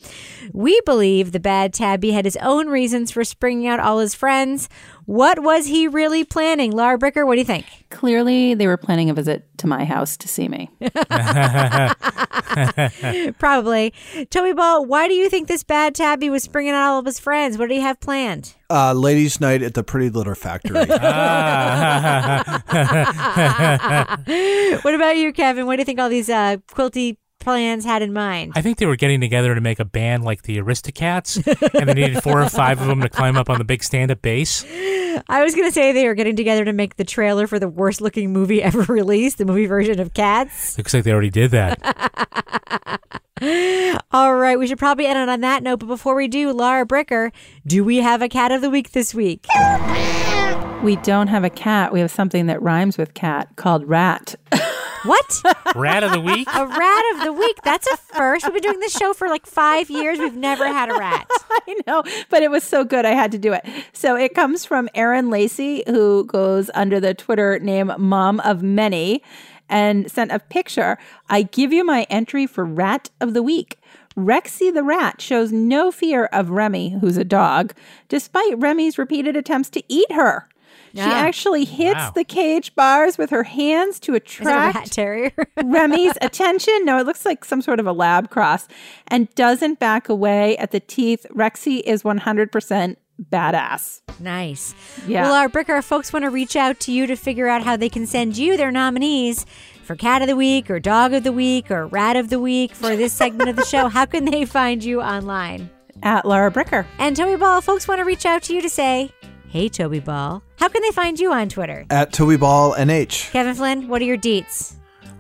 [0.54, 4.70] We believe the bad tabby had his own reasons for springing out all his friends.
[5.07, 6.72] What was he really planning?
[6.72, 7.64] Lara Bricker, what do you think?
[7.90, 10.68] Clearly, they were planning a visit to my house to see me.
[13.38, 13.94] Probably.
[14.30, 17.20] Toby Ball, why do you think this bad tabby was springing out all of his
[17.20, 17.57] friends?
[17.57, 18.54] What did he have planned?
[18.68, 20.74] Uh, ladies' night at the Pretty Litter Factory.
[20.80, 20.90] what
[24.94, 25.66] about you, Kevin?
[25.66, 27.16] What do you think all these uh, Quilty
[27.47, 28.55] plans had in mind?
[28.57, 31.36] I think they were getting together to make a band like the Aristocats,
[31.78, 34.20] and they needed four or five of them to climb up on the big stand-up
[34.20, 34.64] bass.
[35.28, 37.68] I was going to say they were getting together to make the trailer for the
[37.68, 40.76] worst looking movie ever released, the movie version of Cats.
[40.76, 41.78] Looks like they already did that.
[44.11, 45.78] All right, we should probably end it on that note.
[45.78, 47.30] But before we do, Lara Bricker,
[47.64, 49.47] do we have a cat of the week this week?
[50.82, 51.92] We don't have a cat.
[51.92, 54.34] We have something that rhymes with cat called rat.
[55.07, 55.42] What?
[55.76, 56.48] Rat of the week?
[56.54, 57.57] A rat of the week.
[57.62, 58.44] That's a first.
[58.44, 60.18] We've been doing this show for like five years.
[60.18, 61.28] We've never had a rat.
[61.50, 63.04] I know, but it was so good.
[63.04, 63.64] I had to do it.
[63.92, 69.22] So it comes from Erin Lacey, who goes under the Twitter name Mom of Many,
[69.68, 70.98] and sent a picture.
[71.28, 73.78] I give you my entry for Rat of the Week.
[74.16, 77.74] Rexy the rat shows no fear of Remy, who's a dog,
[78.09, 80.48] despite Remy's repeated attempts to eat her.
[80.97, 82.12] She actually hits Wow.
[82.14, 85.32] the cage bars with her hands to Is it a attract terrier?
[85.64, 86.84] Remy's attention.
[86.84, 88.66] No, it looks like some sort of a lab cross
[89.09, 91.24] and doesn't back away at the teeth.
[91.34, 92.97] Rexy is 100%
[93.30, 94.01] badass.
[94.20, 94.74] Nice.
[95.07, 95.22] Yeah.
[95.22, 97.88] Well, our Bricker folks want to reach out to you to figure out how they
[97.88, 99.47] can send you their nominees
[99.84, 102.74] for Cat of the Week or Dog of the Week or Rat of the Week
[102.74, 103.88] for this segment of the show.
[103.88, 105.70] How can they find you online?
[106.03, 106.84] At Lara Bricker.
[106.99, 109.11] And Toby Ball, folks want to reach out to you to say,
[109.57, 110.42] Hey, Toby Ball.
[110.59, 111.86] How can they find you on Twitter?
[111.88, 113.30] At Toby Ball NH.
[113.30, 114.74] Kevin Flynn, what are your deets?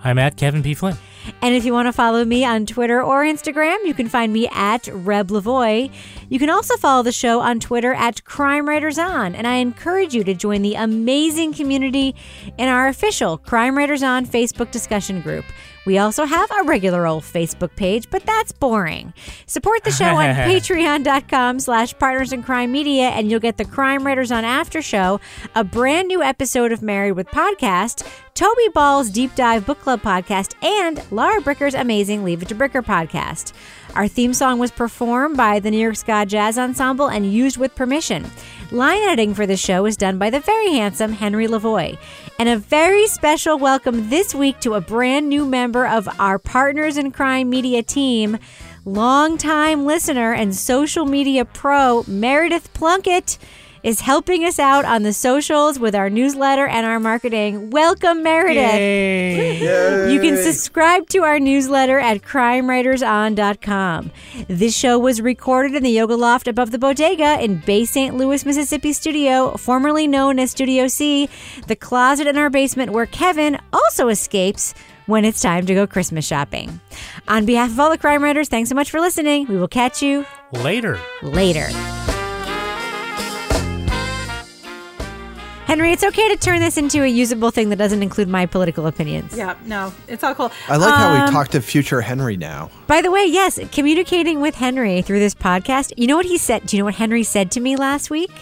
[0.04, 0.74] I'm at Kevin P.
[0.74, 0.98] Flynn.
[1.40, 4.46] And if you want to follow me on Twitter or Instagram, you can find me
[4.48, 5.90] at Reb Lavoie.
[6.28, 9.34] You can also follow the show on Twitter at Crime Writers On.
[9.34, 12.14] And I encourage you to join the amazing community
[12.58, 15.46] in our official Crime Writers On Facebook discussion group.
[15.86, 19.14] We also have a regular old Facebook page, but that's boring.
[19.46, 24.04] Support the show on patreon.com slash partners in crime media, and you'll get the Crime
[24.04, 25.20] Writers on After Show,
[25.54, 30.54] a brand new episode of Married with Podcast, Toby Ball's Deep Dive Book Club podcast,
[30.62, 33.52] and Lara Bricker's amazing Leave It to Bricker podcast.
[33.96, 37.74] Our theme song was performed by the New York Ska Jazz Ensemble and used with
[37.74, 38.30] permission.
[38.70, 41.96] Line editing for the show is done by the very handsome Henry Lavoie.
[42.38, 46.98] And a very special welcome this week to a brand new member of our Partners
[46.98, 48.36] in Crime Media team,
[48.84, 53.38] longtime listener and social media pro Meredith Plunkett
[53.86, 57.70] is helping us out on the socials with our newsletter and our marketing.
[57.70, 59.62] Welcome, Meredith.
[60.10, 64.10] You can subscribe to our newsletter at crimewriterson.com.
[64.48, 68.16] This show was recorded in the Yoga Loft above the Bodega in Bay St.
[68.16, 71.28] Louis, Mississippi studio, formerly known as Studio C,
[71.68, 74.74] the closet in our basement where Kevin also escapes
[75.06, 76.80] when it's time to go Christmas shopping.
[77.28, 79.46] On behalf of all the crime writers, thanks so much for listening.
[79.46, 80.98] We will catch you Later.
[81.22, 81.68] later.
[85.66, 88.86] Henry, it's okay to turn this into a usable thing that doesn't include my political
[88.86, 89.36] opinions.
[89.36, 90.52] Yeah, no, it's all cool.
[90.68, 92.70] I like how we Um, talk to future Henry now.
[92.86, 95.92] By the way, yes, communicating with Henry through this podcast.
[95.96, 96.66] You know what he said?
[96.66, 98.30] Do you know what Henry said to me last week?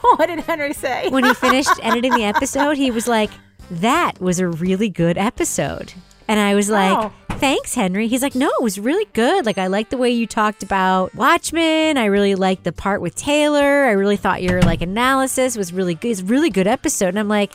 [0.00, 1.10] What did Henry say?
[1.10, 3.30] When he finished editing the episode, he was like,
[3.70, 5.92] That was a really good episode.
[6.26, 7.12] And I was like, Oh.
[7.40, 8.06] Thanks, Henry.
[8.06, 9.46] He's like, No, it was really good.
[9.46, 11.96] Like, I like the way you talked about Watchmen.
[11.96, 13.84] I really liked the part with Taylor.
[13.86, 16.10] I really thought your like analysis was really good.
[16.10, 17.08] It's a really good episode.
[17.08, 17.52] And I'm like,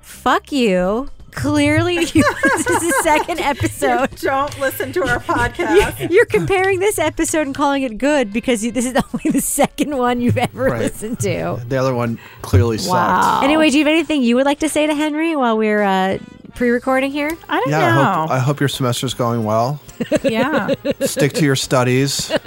[0.00, 1.08] Fuck you.
[1.32, 2.02] Clearly, you,
[2.42, 4.16] this is the second episode.
[4.16, 6.10] Don't listen to our podcast.
[6.10, 9.96] You're comparing this episode and calling it good because you, this is only the second
[9.96, 10.80] one you've ever Right.
[10.80, 11.62] listened to.
[11.68, 13.44] The other one clearly sucked.
[13.44, 16.18] Anyway, do you have anything you would like to say to Henry while we're uh,
[16.50, 17.36] pre-recording here?
[17.48, 17.78] I don't know.
[17.78, 19.80] Yeah, I hope, I hope your semester's going well.
[20.22, 20.74] yeah.
[21.00, 22.32] Stick to your studies.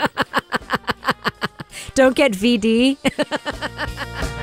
[1.95, 2.97] Don't get VD.